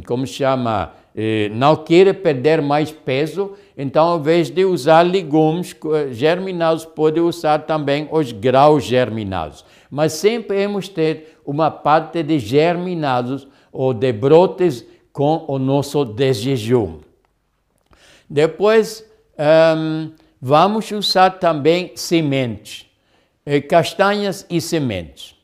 como 0.06 0.24
se 0.24 0.34
chama, 0.34 0.92
eh, 1.16 1.48
não 1.52 1.76
quer 1.76 2.12
perder 2.14 2.60
mais 2.60 2.90
peso, 2.90 3.52
então, 3.76 4.06
ao 4.06 4.18
invés 4.18 4.50
de 4.50 4.64
usar 4.64 5.02
legumes 5.02 5.74
germinados, 6.12 6.84
pode 6.84 7.20
usar 7.20 7.60
também 7.60 8.08
os 8.10 8.32
graus 8.32 8.84
germinados. 8.84 9.64
Mas 9.90 10.12
sempre 10.12 10.56
temos 10.56 10.88
ter 10.88 11.38
uma 11.44 11.70
parte 11.70 12.22
de 12.22 12.38
germinados 12.38 13.46
ou 13.72 13.92
de 13.92 14.12
brotes 14.12 14.84
com 15.12 15.44
o 15.48 15.58
nosso 15.58 16.04
desjejum. 16.04 16.98
Depois, 18.28 19.04
um, 19.76 20.10
vamos 20.40 20.90
usar 20.90 21.38
também 21.38 21.92
sementes, 21.94 22.86
eh, 23.46 23.60
castanhas 23.60 24.46
e 24.48 24.60
sementes. 24.60 25.34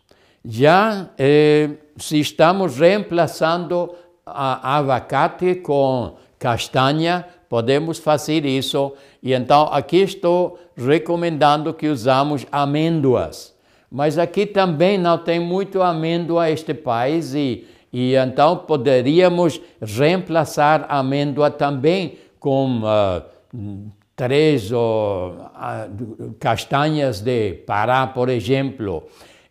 Já 0.44 1.10
eh, 1.18 1.70
se 1.96 2.18
estamos 2.18 2.76
reemplaçando 2.76 3.94
abacate 4.32 5.56
com 5.56 6.14
castanha, 6.38 7.24
podemos 7.48 7.98
fazer 7.98 8.44
isso. 8.46 8.92
E 9.22 9.32
então 9.32 9.68
aqui 9.72 9.98
estou 9.98 10.58
recomendando 10.76 11.74
que 11.74 11.88
usamos 11.88 12.46
amêndoas. 12.50 13.54
Mas 13.90 14.18
aqui 14.18 14.46
também 14.46 14.96
não 14.96 15.18
tem 15.18 15.40
muito 15.40 15.82
amêndoa 15.82 16.48
este 16.48 16.72
país 16.72 17.34
e, 17.34 17.66
e 17.92 18.14
então 18.14 18.56
poderíamos 18.56 19.60
reemplaçar 19.82 20.86
a 20.88 21.00
amêndoa 21.00 21.50
também 21.50 22.18
com 22.38 22.82
uh, 22.82 23.90
três 24.14 24.70
uh, 24.70 26.36
castanhas 26.38 27.20
de 27.20 27.54
Pará, 27.66 28.06
por 28.06 28.28
exemplo. 28.28 29.02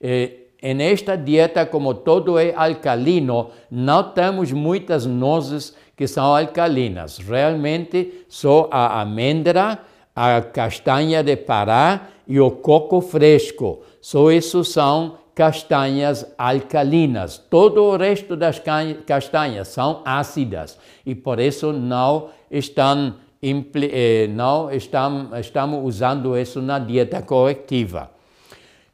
E, 0.02 0.39
nesta 0.62 1.16
dieta, 1.16 1.66
como 1.66 1.94
todo 1.94 2.38
é 2.38 2.54
alcalino, 2.56 3.50
não 3.72 4.04
temos 4.04 4.52
muitas 4.52 5.06
nozes 5.06 5.76
que 5.96 6.08
são 6.08 6.36
alcalinas. 6.36 7.18
Realmente, 7.18 8.26
só 8.28 8.68
a 8.72 9.02
amêndoa, 9.02 9.80
a 10.16 10.42
castanha 10.42 11.24
de 11.24 11.36
Pará 11.36 12.10
e 12.28 12.40
o 12.40 12.52
coco 12.52 13.02
fresco. 13.02 13.82
Só 14.02 14.32
isso 14.32 14.64
são 14.64 15.18
castanhas 15.34 16.26
alcalinas. 16.38 17.38
Todo 17.38 17.84
o 17.84 17.96
resto 17.96 18.36
das 18.36 18.62
castanhas 19.06 19.70
são 19.70 20.02
ácidas 20.04 20.78
e 21.06 21.16
por 21.16 21.40
isso 21.40 21.72
não 21.72 22.30
estão 22.52 23.16
eh, 23.42 24.28
não 24.28 24.70
estamos, 24.70 25.40
estamos 25.40 25.80
usando 25.86 26.38
isso 26.38 26.62
na 26.62 26.78
dieta 26.78 27.22
corretiva. 27.22 28.12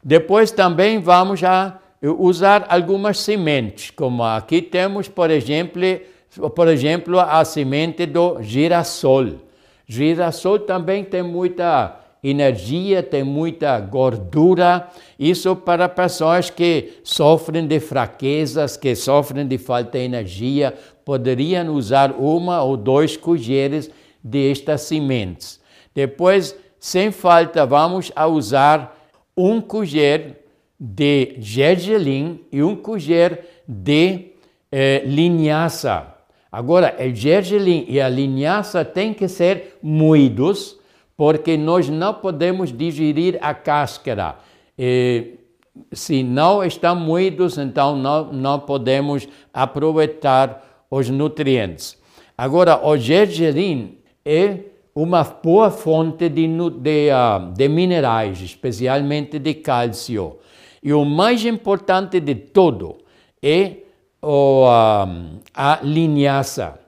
Depois 0.07 0.51
também 0.51 0.99
vamos 0.99 1.43
a 1.43 1.79
usar 1.99 2.67
algumas 2.69 3.17
sementes, 3.17 3.89
como 3.89 4.23
aqui 4.23 4.61
temos, 4.61 5.07
por 5.07 5.31
exemplo, 5.31 5.81
por 6.55 6.67
exemplo, 6.67 7.19
a 7.19 7.43
semente 7.43 8.05
do 8.05 8.39
girassol. 8.39 9.29
Girassol 9.87 10.59
também 10.59 11.03
tem 11.03 11.23
muita 11.23 11.99
energia, 12.23 13.01
tem 13.01 13.23
muita 13.23 13.79
gordura. 13.79 14.87
Isso 15.17 15.55
para 15.55 15.89
pessoas 15.89 16.51
que 16.51 16.99
sofrem 17.03 17.65
de 17.65 17.79
fraquezas, 17.79 18.77
que 18.77 18.95
sofrem 18.95 19.47
de 19.47 19.57
falta 19.57 19.97
de 19.97 20.05
energia, 20.05 20.71
poderiam 21.03 21.73
usar 21.73 22.11
uma 22.11 22.61
ou 22.61 22.77
dois 22.77 23.17
colheres 23.17 23.89
destas 24.23 24.81
sementes. 24.81 25.59
Depois, 25.95 26.55
sem 26.79 27.11
falta, 27.11 27.65
vamos 27.65 28.11
a 28.15 28.27
usar 28.27 28.94
um 29.35 29.59
colher 29.61 30.45
de 30.79 31.35
gergelim 31.39 32.41
e 32.51 32.61
um 32.61 32.75
colher 32.75 33.45
de 33.67 34.31
eh, 34.71 35.03
linhaça. 35.05 36.15
Agora, 36.51 36.95
o 36.99 37.13
gergelim 37.13 37.85
e 37.87 37.99
a 37.99 38.07
linhaça 38.07 38.85
têm 38.85 39.13
que 39.13 39.27
ser 39.27 39.77
moídos, 39.81 40.77
porque 41.17 41.57
nós 41.57 41.89
não 41.89 42.13
podemos 42.13 42.71
digerir 42.71 43.37
a 43.41 43.53
cáscara. 43.53 44.37
E, 44.77 45.33
se 45.91 46.23
não 46.23 46.63
estão 46.63 46.95
moídos, 46.95 47.57
então 47.57 47.97
não, 47.97 48.31
não 48.31 48.59
podemos 48.59 49.27
aproveitar 49.53 50.85
os 50.89 51.09
nutrientes. 51.09 51.97
Agora, 52.37 52.85
o 52.85 52.97
gergelim 52.97 53.97
é 54.23 54.59
uma 54.95 55.23
boa 55.23 55.69
fonte 55.69 56.29
de, 56.29 56.47
de, 56.47 57.09
uh, 57.09 57.51
de 57.53 57.67
minerais, 57.67 58.39
especialmente 58.39 59.37
de 59.37 59.55
cálcio. 59.55 60.37
E 60.81 60.93
o 60.93 61.03
mais 61.03 61.43
importante 61.43 62.21
de 62.21 62.33
tudo 62.33 62.95
é 63.43 63.77
o, 64.21 64.65
a 64.67 65.79
linhaça. 65.83 66.79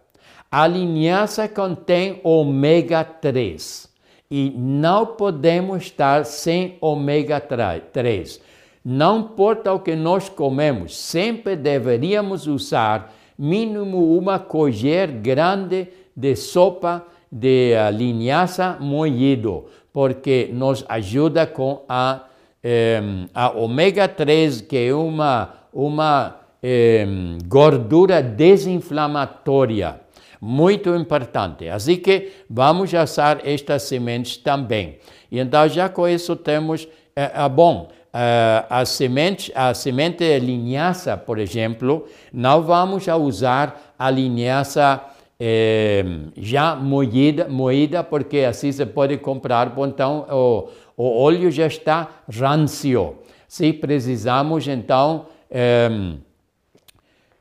A 0.49 0.66
linhaça 0.66 1.49
contém 1.49 2.22
ômega 2.24 3.03
3 3.03 3.89
e 4.32 4.53
não 4.55 5.05
podemos 5.05 5.84
estar 5.84 6.26
sem 6.26 6.78
ômega 6.80 7.41
3. 7.41 8.41
Não 8.86 9.20
importa 9.20 9.74
o 9.74 9.82
que 9.82 9.95
nós 9.95 10.30
comemos, 10.30 10.97
sempre 10.97 11.58
deveríamos 11.58 12.47
usar 12.47 13.14
mínimo 13.38 14.18
uma 14.18 14.39
colher 14.39 15.12
grande 15.12 15.89
de 16.16 16.36
sopa 16.38 17.05
de 17.32 17.73
linhaça 17.93 18.78
moído, 18.80 19.65
porque 19.91 20.49
nos 20.53 20.86
ajuda 20.88 21.45
com 21.45 21.84
a, 21.88 22.25
eh, 22.63 23.01
a 23.34 23.49
ômega 23.51 24.07
3, 24.07 24.61
que 24.61 24.78
é 24.78 24.93
uma, 24.93 25.53
uma 25.73 26.38
eh, 26.61 27.05
gordura 27.45 28.21
desinflamatória. 28.21 30.01
Muito 30.39 30.95
importante. 30.95 31.67
Assim 31.67 31.97
que 31.97 32.32
vamos 32.49 32.93
usar 32.93 33.41
estas 33.43 33.84
sementes 33.84 34.38
também. 34.38 34.99
E 35.32 35.39
então 35.39 35.67
já 35.67 35.89
com 35.89 36.07
isso 36.07 36.36
temos, 36.36 36.88
é, 37.15 37.32
é 37.34 37.49
bom, 37.49 37.89
é, 38.13 38.65
a 38.69 38.86
semente, 38.86 39.51
a 39.53 39.73
semente 39.73 40.19
de 40.19 40.39
linhaça, 40.39 41.17
por 41.17 41.39
exemplo, 41.39 42.07
não 42.32 42.61
vamos 42.61 43.05
usar 43.07 43.93
a 43.97 44.09
linhaça 44.09 45.03
é, 45.39 46.03
já 46.35 46.75
moída, 46.75 47.47
moída, 47.47 48.03
porque 48.03 48.39
assim 48.39 48.71
se 48.71 48.85
pode 48.85 49.17
comprar, 49.17 49.73
então 49.77 50.25
o, 50.29 50.69
o 50.97 51.21
óleo 51.21 51.51
já 51.51 51.67
está 51.67 52.07
rancio. 52.29 53.15
Se 53.47 53.71
precisamos, 53.71 54.67
então, 54.67 55.27
é, 55.49 55.89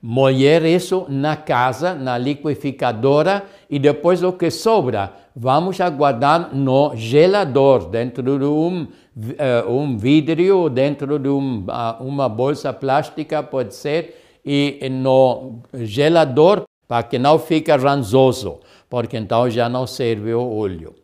moer 0.01 0.64
isso 0.64 1.07
na 1.09 1.36
casa, 1.36 1.94
na 1.94 2.16
liquidificadora, 2.16 3.44
e 3.68 3.78
depois 3.78 4.22
o 4.22 4.32
que 4.32 4.51
sobra, 4.51 5.12
vamos 5.34 5.80
aguardar 5.80 6.55
no 6.55 6.94
gelador, 6.94 7.88
dentro 7.88 8.38
de 8.38 8.44
um, 8.44 8.82
uh, 8.82 9.70
um 9.70 9.97
vidro, 9.97 10.70
dentro 10.70 11.18
de 11.18 11.28
um, 11.28 11.64
uh, 11.64 12.05
uma 12.05 12.28
bolsa 12.28 12.72
plástica, 12.72 13.42
pode 13.42 13.74
ser, 13.74 14.22
e 14.44 14.88
no 14.88 15.61
gelador, 15.74 16.64
para 16.89 17.03
que 17.03 17.18
não 17.18 17.39
fique 17.39 17.70
ranzoso, 17.70 18.61
porque 18.89 19.16
então 19.16 19.51
já 19.51 19.68
não 19.68 19.87
serve 19.87 20.32
o 20.34 20.59
óleo. 20.59 20.95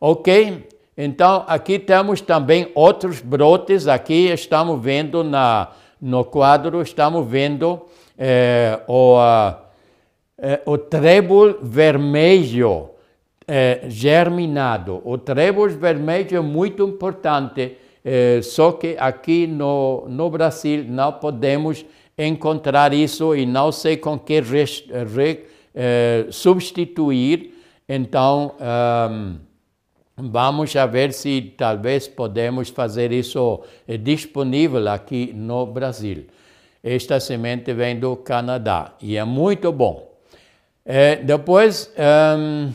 Ok? 0.00 0.68
Então, 0.96 1.44
aqui 1.46 1.78
temos 1.78 2.20
também 2.20 2.70
outros 2.74 3.20
brotes, 3.20 3.86
aqui 3.86 4.26
estamos 4.30 4.82
vendo 4.82 5.22
na, 5.22 5.68
no 6.00 6.24
quadro, 6.24 6.82
estamos 6.82 7.24
vendo 7.24 7.82
é, 8.16 8.80
o, 8.88 9.16
é, 10.36 10.60
o 10.66 10.76
trébol 10.76 11.56
vermelho 11.62 12.90
é, 13.46 13.82
germinado. 13.86 15.00
O 15.04 15.16
trébol 15.16 15.68
vermelho 15.68 16.36
é 16.36 16.40
muito 16.40 16.84
importante, 16.84 17.76
só 18.42 18.72
que 18.72 18.96
aqui 18.98 19.46
no, 19.46 20.06
no 20.08 20.30
Brasil 20.30 20.82
não 20.88 21.12
podemos 21.12 21.84
encontrar 22.18 22.92
isso 22.92 23.34
e 23.34 23.46
não 23.46 23.70
sei 23.70 23.96
com 23.96 24.18
que 24.18 24.40
re, 24.40 24.64
re, 25.14 25.44
é, 25.74 26.26
substituir. 26.30 27.54
Então, 27.88 28.54
um, 29.10 29.36
vamos 30.16 30.74
a 30.74 30.84
ver 30.84 31.12
se 31.12 31.54
talvez 31.56 32.08
podemos 32.08 32.68
fazer 32.68 33.12
isso 33.12 33.62
é, 33.86 33.96
disponível 33.96 34.88
aqui 34.88 35.32
no 35.32 35.64
Brasil. 35.64 36.26
Esta 36.82 37.20
semente 37.20 37.72
vem 37.72 37.98
do 37.98 38.16
Canadá 38.16 38.94
e 39.00 39.16
é 39.16 39.24
muito 39.24 39.70
bom. 39.72 40.08
É, 40.84 41.16
depois, 41.16 41.92
um, 42.36 42.72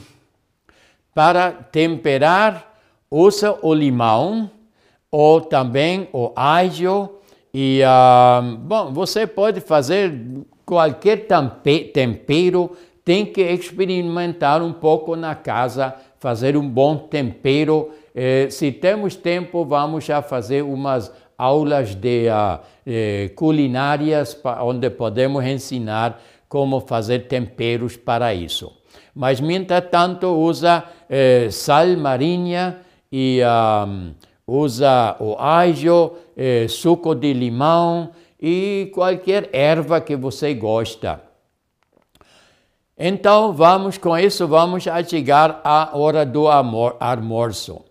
para 1.14 1.52
temperar, 1.52 2.80
usa 3.10 3.58
o 3.62 3.74
limão 3.74 4.50
ou 5.12 5.42
também 5.42 6.08
o 6.12 6.32
alho. 6.36 7.20
E, 7.54 7.82
um, 7.86 8.56
bom, 8.56 8.92
você 8.92 9.28
pode 9.28 9.62
fazer 9.62 10.12
qualquer 10.66 11.28
tempero, 11.94 12.76
tem 13.06 13.26
que 13.26 13.42
experimentar 13.42 14.62
um 14.64 14.74
pouco 14.74 15.16
na 15.16 15.36
casa, 15.36 15.94
fazer 16.20 16.58
um 16.58 16.68
bom 16.68 16.98
tempero. 16.98 17.92
É, 18.16 18.50
se 18.50 18.72
temos 18.72 19.16
tempo, 19.16 19.64
vamos 19.66 20.04
já 20.04 20.22
fazer 20.22 20.64
umas 20.64 21.12
aulas 21.38 21.94
de 21.94 22.28
uh, 22.28 22.60
eh, 22.86 23.32
culinárias 23.36 24.40
onde 24.62 24.90
podemos 24.90 25.44
ensinar 25.44 26.22
como 26.48 26.80
fazer 26.80 27.28
temperos 27.28 27.98
para 27.98 28.34
isso. 28.34 28.72
Mas, 29.14 29.42
tanto 29.92 30.28
usa 30.28 30.84
eh, 31.10 31.50
sal 31.52 31.98
marinha 31.98 32.78
e 33.12 33.42
um, 33.44 34.14
usa 34.48 35.16
o 35.20 35.36
alho, 35.38 36.14
eh, 36.36 36.68
suco 36.68 37.16
de 37.16 37.34
limão 37.34 38.12
e 38.42 38.92
qualquer 38.94 39.50
erva 39.54 40.02
que 40.02 40.16
você 40.16 40.54
gosta. 40.54 41.22
Então, 42.98 43.54
vamos 43.54 43.98
com 43.98 44.18
isso, 44.18 44.48
vamos 44.48 44.88
a 44.88 45.04
chegar 45.04 45.62
à 45.64 45.98
hora 45.98 46.26
do 46.26 46.48
almoço. 46.48 47.84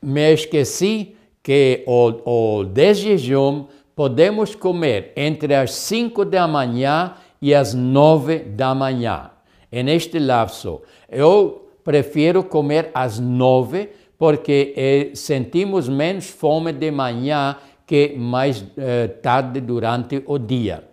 Me 0.00 0.32
esqueci 0.32 1.16
que 1.42 1.82
o, 1.86 2.60
o 2.60 2.64
desjejum 2.64 3.66
podemos 3.96 4.54
comer 4.54 5.12
entre 5.16 5.54
as 5.54 5.72
5 5.72 6.24
da 6.24 6.46
manhã 6.46 7.14
e 7.40 7.54
às 7.54 7.74
nove 7.74 8.38
da 8.38 8.74
manhã. 8.74 9.30
Neste 9.70 10.18
lapso, 10.18 10.82
eu 11.08 11.68
prefiro 11.82 12.44
comer 12.44 12.90
às 12.94 13.18
nove 13.18 13.90
porque 14.22 14.72
eh, 14.76 15.10
sentimos 15.16 15.88
menos 15.88 16.28
fome 16.28 16.72
de 16.72 16.92
manhã 16.92 17.56
que 17.84 18.14
mais 18.16 18.64
eh, 18.78 19.08
tarde 19.20 19.60
durante 19.60 20.22
o 20.24 20.38
dia. 20.38 20.84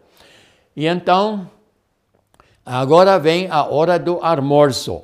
E 0.76 0.88
então, 0.88 1.48
agora 2.66 3.20
vem 3.20 3.48
a 3.48 3.64
hora 3.66 4.00
do 4.00 4.18
almoço. 4.20 5.04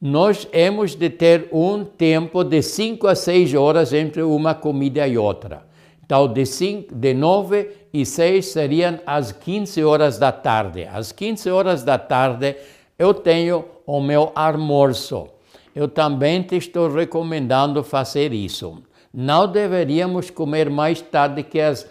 Nós 0.00 0.48
hemos 0.52 0.96
de 0.96 1.10
ter 1.10 1.48
um 1.52 1.84
tempo 1.84 2.42
de 2.42 2.60
5 2.60 3.06
a 3.06 3.14
6 3.14 3.54
horas 3.54 3.92
entre 3.92 4.22
uma 4.22 4.52
comida 4.52 5.06
e 5.06 5.16
outra. 5.16 5.62
Então, 6.04 6.26
de, 6.26 6.44
cinco, 6.46 6.92
de 6.92 7.14
9 7.14 7.70
e 7.94 8.04
6 8.04 8.46
seriam 8.46 8.98
as 9.06 9.30
15 9.30 9.84
horas 9.84 10.18
da 10.18 10.32
tarde. 10.32 10.88
Às 10.92 11.12
15 11.12 11.48
horas 11.52 11.84
da 11.84 11.96
tarde, 11.96 12.56
eu 12.98 13.14
tenho 13.14 13.64
o 13.86 14.00
meu 14.00 14.32
almoço 14.34 15.28
eu 15.80 15.88
também 15.88 16.42
te 16.42 16.56
estou 16.56 16.90
recomendando 16.92 17.82
fazer 17.82 18.34
isso. 18.34 18.82
Não 19.14 19.50
deveríamos 19.50 20.28
comer 20.28 20.68
mais 20.68 21.00
tarde 21.00 21.42
que 21.42 21.58
as, 21.58 21.88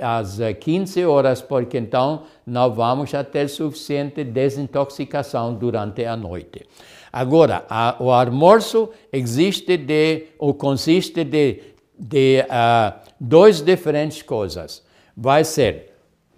as 0.00 0.38
15 0.58 1.04
horas, 1.04 1.42
porque 1.42 1.76
então 1.76 2.22
não 2.46 2.72
vamos 2.72 3.10
ter 3.30 3.50
suficiente 3.50 4.24
desintoxicação 4.24 5.52
durante 5.54 6.06
a 6.06 6.16
noite. 6.16 6.64
Agora, 7.12 7.66
a, 7.68 7.96
o 8.00 8.10
almoço 8.10 8.88
existe 9.12 9.76
de, 9.76 10.28
ou 10.38 10.54
consiste 10.54 11.22
de, 11.22 11.60
de 11.98 12.42
uh, 12.44 12.98
duas 13.20 13.60
diferentes 13.60 14.22
coisas. 14.22 14.82
Vai 15.14 15.44
ser 15.44 15.92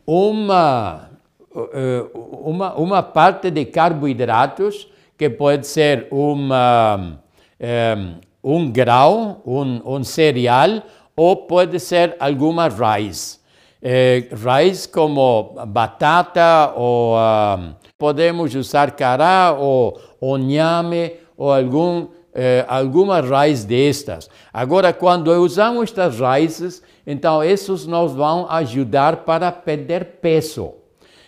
uma, 0.04 1.08
uh, 1.52 2.18
uma, 2.42 2.74
uma 2.74 3.00
parte 3.00 3.48
de 3.48 3.64
carboidratos, 3.66 4.89
que 5.20 5.28
pode 5.28 5.66
ser 5.66 6.08
uma, 6.10 6.96
um, 6.96 7.16
ehm, 7.60 8.14
um 8.42 8.70
grão, 8.70 9.42
um, 9.44 9.96
um 9.96 10.02
cereal, 10.02 10.82
ou 11.14 11.36
pode 11.36 11.78
ser 11.78 12.16
alguma 12.18 12.68
raiz. 12.68 13.38
Eh, 13.82 14.28
raiz 14.42 14.86
como 14.86 15.56
batata, 15.68 16.72
ou 16.74 17.18
um, 17.18 17.74
podemos 17.98 18.54
usar 18.54 18.92
cará, 18.92 19.52
ou, 19.52 20.00
ou 20.18 20.38
nhame, 20.38 21.12
ou 21.36 21.52
algum, 21.52 22.06
eh, 22.32 22.64
alguma 22.66 23.20
raiz 23.20 23.62
destas. 23.62 24.30
Agora, 24.50 24.90
quando 24.90 25.30
usamos 25.32 25.90
estas 25.90 26.18
raízes, 26.18 26.82
então 27.06 27.44
esses 27.44 27.86
nos 27.86 28.14
vão 28.14 28.46
ajudar 28.48 29.16
para 29.16 29.52
perder 29.52 30.16
peso. 30.22 30.76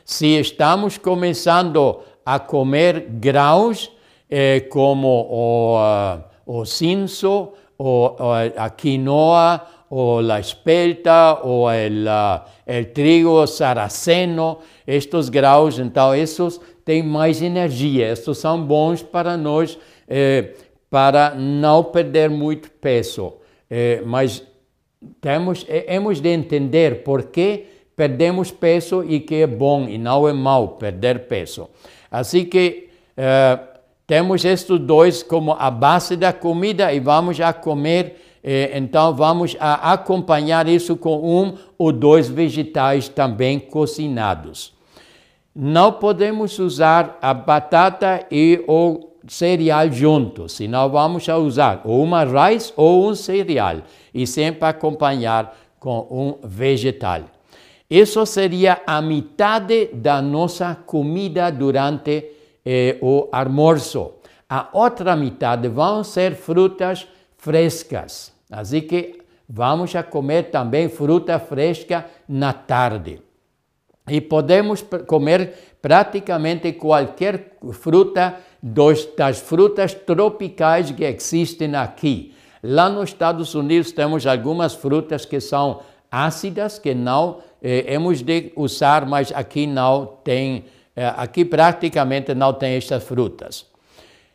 Se 0.03 0.40
estamos 0.40 0.97
começando 0.97 2.01
a 2.25 2.39
comer 2.39 3.07
grãos 3.11 3.91
eh, 4.31 4.61
como 4.70 5.09
o, 5.09 5.79
uh, 5.79 6.23
o 6.47 6.64
cinzo, 6.64 7.53
o, 7.79 8.16
o, 8.18 8.33
a 8.57 8.70
quinoa, 8.70 9.61
o 9.91 10.20
la 10.20 10.41
espelta, 10.41 11.41
ou 11.43 11.70
el, 11.70 12.07
uh, 12.07 12.41
el 12.66 12.93
trigo 12.95 13.47
saraceno, 13.47 14.61
estes 14.87 15.29
grãos, 15.29 15.79
então, 15.79 16.14
esses 16.14 16.59
têm 16.85 17.03
mais 17.03 17.43
energia, 17.43 18.09
estes 18.09 18.39
são 18.39 18.64
bons 18.64 19.03
para 19.03 19.37
nós, 19.37 19.79
eh, 20.09 20.55
para 20.91 21.35
não 21.35 21.85
perder 21.85 22.29
muito 22.29 22.70
peso. 22.70 23.35
Eh, 23.70 24.03
mas 24.05 24.43
temos, 25.20 25.64
temos 25.64 26.20
de 26.20 26.29
entender 26.29 27.03
por 27.03 27.25
que 27.25 27.66
perdemos 27.95 28.51
peso 28.51 29.05
e 29.05 29.20
que 29.20 29.37
é 29.37 29.47
bom 29.47 29.89
e 29.89 29.99
não 29.99 30.29
é 30.29 30.33
mau 30.33 30.68
perder 30.68 31.27
peso. 31.27 31.68
Assim 32.12 32.44
que 32.44 32.90
eh, 33.16 33.58
temos 34.06 34.44
estes 34.44 34.78
dois 34.78 35.22
como 35.22 35.52
a 35.58 35.70
base 35.70 36.14
da 36.14 36.30
comida 36.30 36.92
e 36.92 37.00
vamos 37.00 37.40
a 37.40 37.54
comer, 37.54 38.38
eh, 38.44 38.72
então 38.74 39.14
vamos 39.14 39.56
a 39.58 39.94
acompanhar 39.94 40.68
isso 40.68 40.94
com 40.94 41.18
um 41.18 41.54
ou 41.78 41.90
dois 41.90 42.28
vegetais 42.28 43.08
também 43.08 43.58
cocinados. 43.58 44.74
Não 45.56 45.90
podemos 45.92 46.58
usar 46.58 47.18
a 47.22 47.32
batata 47.32 48.26
e 48.30 48.62
o 48.68 49.08
cereal 49.26 49.90
juntos, 49.90 50.52
senão 50.52 50.90
vamos 50.90 51.26
a 51.30 51.38
usar 51.38 51.80
ou 51.84 52.02
uma 52.02 52.24
raiz 52.24 52.74
ou 52.76 53.08
um 53.08 53.14
cereal 53.14 53.78
e 54.12 54.26
sempre 54.26 54.68
acompanhar 54.68 55.56
com 55.80 56.06
um 56.10 56.46
vegetal. 56.46 57.22
Isso 57.93 58.24
seria 58.24 58.80
a 58.86 59.03
metade 59.03 59.90
da 59.93 60.22
nossa 60.22 60.74
comida 60.74 61.53
durante 61.53 62.24
eh, 62.64 62.97
o 63.03 63.28
almoço. 63.30 64.14
A 64.49 64.70
outra 64.72 65.14
metade 65.14 65.68
vão 65.68 66.03
ser 66.03 66.34
frutas 66.34 67.07
frescas. 67.36 68.32
Assim 68.51 68.80
que 68.80 69.18
vamos 69.47 69.95
a 69.95 70.03
comer 70.03 70.45
também 70.45 70.88
fruta 70.88 71.38
fresca 71.38 72.07
na 72.26 72.55
tarde. 72.55 73.20
E 74.09 74.22
podemos 74.22 74.82
comer 75.07 75.76
praticamente 75.82 76.72
qualquer 76.72 77.59
fruta 77.72 78.36
dos, 78.62 79.07
das 79.14 79.38
frutas 79.38 79.93
tropicais 79.93 80.90
que 80.93 81.05
existem 81.05 81.74
aqui. 81.74 82.34
Lá 82.62 82.88
nos 82.88 83.11
Estados 83.11 83.55
Unidos 83.55 83.93
temos 83.93 84.26
algumas 84.26 84.74
frutas 84.74 85.26
que 85.26 85.40
são 85.40 85.80
ácidas, 86.11 86.78
que 86.78 86.95
não 86.95 87.51
eh, 87.62 87.84
hemos 87.86 88.22
de 88.22 88.52
usar, 88.56 89.06
mas 89.06 89.32
aqui 89.32 89.66
não 89.66 90.06
tem, 90.24 90.64
eh, 90.96 91.12
aqui 91.16 91.44
praticamente 91.44 92.34
não 92.34 92.52
tem 92.52 92.74
estas 92.74 93.02
frutas. 93.04 93.66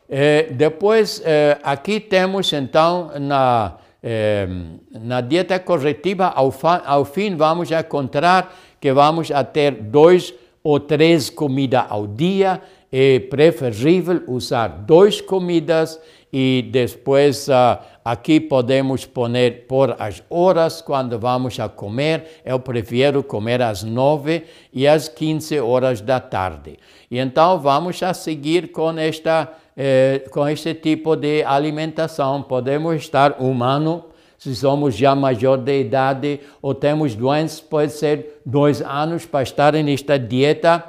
Eh, 0.08 0.48
depois, 0.52 1.20
eh, 1.22 1.58
aqui 1.62 2.00
temos 2.00 2.50
então 2.54 3.10
na, 3.20 3.76
eh, 4.02 4.48
na 4.90 5.20
dieta 5.20 5.58
corretiva, 5.58 6.32
ao, 6.34 6.52
ao, 6.86 7.04
fim 7.04 7.36
vamos 7.36 7.70
encontrar 7.70 8.56
que 8.80 8.90
vamos 8.90 9.30
a 9.30 9.44
ter 9.44 9.72
dois 9.72 10.32
ou 10.64 10.80
três 10.80 11.28
comidas 11.28 11.84
ao 11.90 12.06
dia, 12.06 12.62
é 12.90 13.20
preferível 13.20 14.22
usar 14.26 14.68
duas 14.68 15.20
comidas 15.20 16.00
e 16.32 16.66
depois 16.70 17.48
uh, 17.48 17.78
aqui 18.10 18.40
podemos 18.40 19.04
poner 19.04 19.66
por 19.66 19.94
as 19.98 20.22
horas 20.30 20.80
quando 20.80 21.18
vamos 21.18 21.60
a 21.60 21.68
comer. 21.68 22.40
Eu 22.44 22.58
prefiro 22.58 23.22
comer 23.22 23.60
às 23.60 23.82
nove 23.82 24.44
e 24.72 24.86
às 24.86 25.08
quinze 25.08 25.60
horas 25.60 26.00
da 26.00 26.18
tarde. 26.18 26.78
E 27.10 27.18
então 27.18 27.58
vamos 27.58 28.02
a 28.02 28.14
seguir 28.14 28.72
com 28.72 28.98
esta 28.98 29.52
eh, 29.76 30.24
com 30.30 30.48
este 30.48 30.74
tipo 30.74 31.16
de 31.16 31.42
alimentação. 31.44 32.42
Podemos 32.42 32.96
estar 32.96 33.36
humano 33.40 34.04
se 34.38 34.54
somos 34.54 34.94
já 34.94 35.14
maior 35.14 35.56
de 35.56 35.80
idade 35.80 36.40
ou 36.62 36.72
temos 36.72 37.14
doenças, 37.14 37.60
pode 37.60 37.92
ser 37.92 38.40
dois 38.46 38.80
anos 38.80 39.26
para 39.26 39.42
estar 39.42 39.72
nesta 39.72 40.16
dieta 40.16 40.84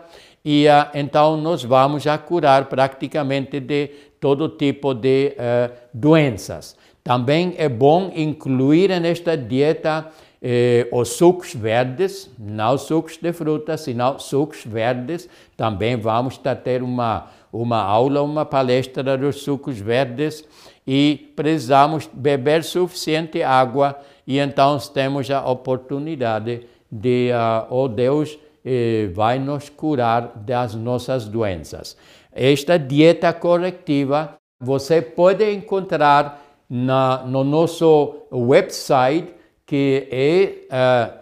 e 0.45 0.67
uh, 0.67 0.87
então 0.93 1.35
nós 1.35 1.63
vamos 1.63 2.05
a 2.07 2.17
curar 2.17 2.65
praticamente 2.65 3.59
de 3.59 3.89
todo 4.19 4.49
tipo 4.49 4.93
de 4.93 5.35
uh, 5.35 5.73
doenças. 5.93 6.77
Também 7.09 7.55
é 7.57 7.67
bom 7.67 8.11
incluir 8.15 8.89
nesta 9.01 9.35
dieta 9.35 10.11
eh, 10.39 10.87
os 10.91 11.09
sucos 11.09 11.55
verdes, 11.55 12.29
não 12.37 12.77
sucos 12.77 13.17
de 13.17 13.33
frutas, 13.33 13.81
senão 13.81 14.19
sucos 14.19 14.63
verdes. 14.63 15.27
Também 15.57 15.95
vamos 15.95 16.39
ter 16.63 16.83
uma, 16.83 17.25
uma 17.51 17.81
aula, 17.81 18.21
uma 18.21 18.45
palestra 18.45 19.17
dos 19.17 19.37
sucos 19.41 19.79
verdes 19.79 20.45
e 20.85 21.33
precisamos 21.35 22.07
beber 22.13 22.63
suficiente 22.63 23.41
água 23.41 23.97
e 24.27 24.37
então 24.37 24.77
temos 24.77 25.31
a 25.31 25.43
oportunidade 25.49 26.67
de, 26.91 27.31
uh, 27.31 27.73
oh 27.73 27.87
Deus, 27.87 28.37
eh, 28.63 29.09
vai 29.15 29.39
nos 29.39 29.67
curar 29.67 30.31
das 30.35 30.75
nossas 30.75 31.25
doenças. 31.25 31.97
Esta 32.31 32.77
dieta 32.77 33.33
corretiva 33.33 34.35
você 34.61 35.01
pode 35.01 35.49
encontrar 35.51 36.48
na, 36.69 37.25
no 37.25 37.43
nosso 37.43 38.27
website, 38.31 39.33
que 39.65 40.07
é. 40.11 40.67
Uh, 40.69 41.17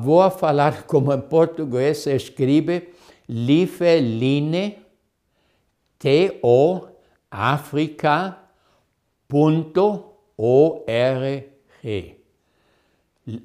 vou 0.00 0.28
falar 0.30 0.84
como 0.84 1.12
em 1.12 1.20
português 1.20 1.98
se 1.98 2.14
escreve 2.14 2.88
Lifeline 3.28 4.78
TO 5.98 6.88
Africa.org. 7.30 8.38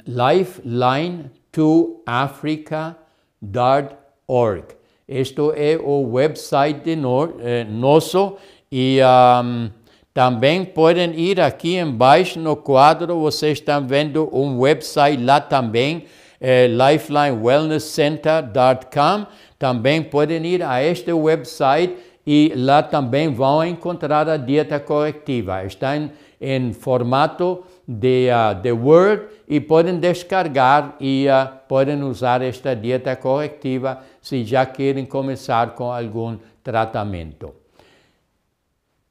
Lifeline 0.06 1.32
to 1.52 2.02
Africa.org. 2.06 4.78
Este 5.08 5.40
é 5.56 5.78
o 5.78 6.02
website 6.12 6.82
de 6.82 6.96
no, 6.98 7.40
eh, 7.40 7.64
nosso 7.64 8.36
e 8.72 9.00
um, 9.02 9.70
também 10.14 10.64
podem 10.66 11.20
ir 11.20 11.40
aqui 11.40 11.78
embaixo 11.78 12.40
no 12.40 12.56
quadro, 12.56 13.20
vocês 13.20 13.60
estão 13.60 13.86
vendo 13.86 14.28
um 14.34 14.60
website 14.60 15.24
lá 15.24 15.40
também. 15.40 16.06
é 16.42 16.66
lifelinewellnesscenter.com. 16.68 19.28
Também 19.60 20.02
podem 20.02 20.44
ir 20.46 20.64
a 20.64 20.84
este 20.84 21.14
website 21.14 21.96
e 22.26 22.52
lá 22.56 22.82
também 22.82 23.32
vão 23.32 23.64
encontrar 23.64 24.28
a 24.28 24.38
dieta 24.38 24.80
corretiva. 24.80 25.64
Está 25.64 25.96
em, 25.96 26.12
em 26.42 26.74
formato 26.74 27.64
de, 27.88 28.30
uh, 28.30 28.60
de 28.60 28.72
Word 28.72 29.28
e 29.48 29.62
podem 29.62 30.00
descargar 30.00 30.96
e 31.00 31.28
uh, 31.28 31.48
podem 31.68 32.02
usar 32.04 32.42
esta 32.42 32.76
dieta 32.76 33.16
corretiva 33.16 34.00
se 34.20 34.44
já 34.44 34.66
querem 34.66 35.06
começar 35.06 35.76
com 35.76 35.92
algum 35.92 36.40
tratamento. 36.64 37.57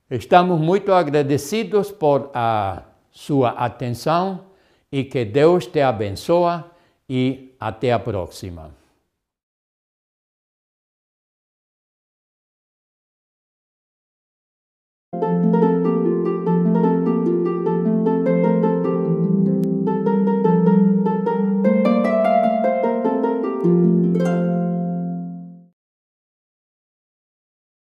Estamos 0.09 0.61
muito 0.61 0.93
agradecidos 0.93 1.91
por 1.91 2.31
a 2.33 2.85
sua 3.11 3.51
atenção 3.51 4.47
e 4.91 5.03
que 5.03 5.25
Deus 5.25 5.67
te 5.67 5.81
abençoe 5.81 6.63
e 7.09 7.57
até 7.59 7.93
a 7.93 7.99
próxima. 7.99 8.76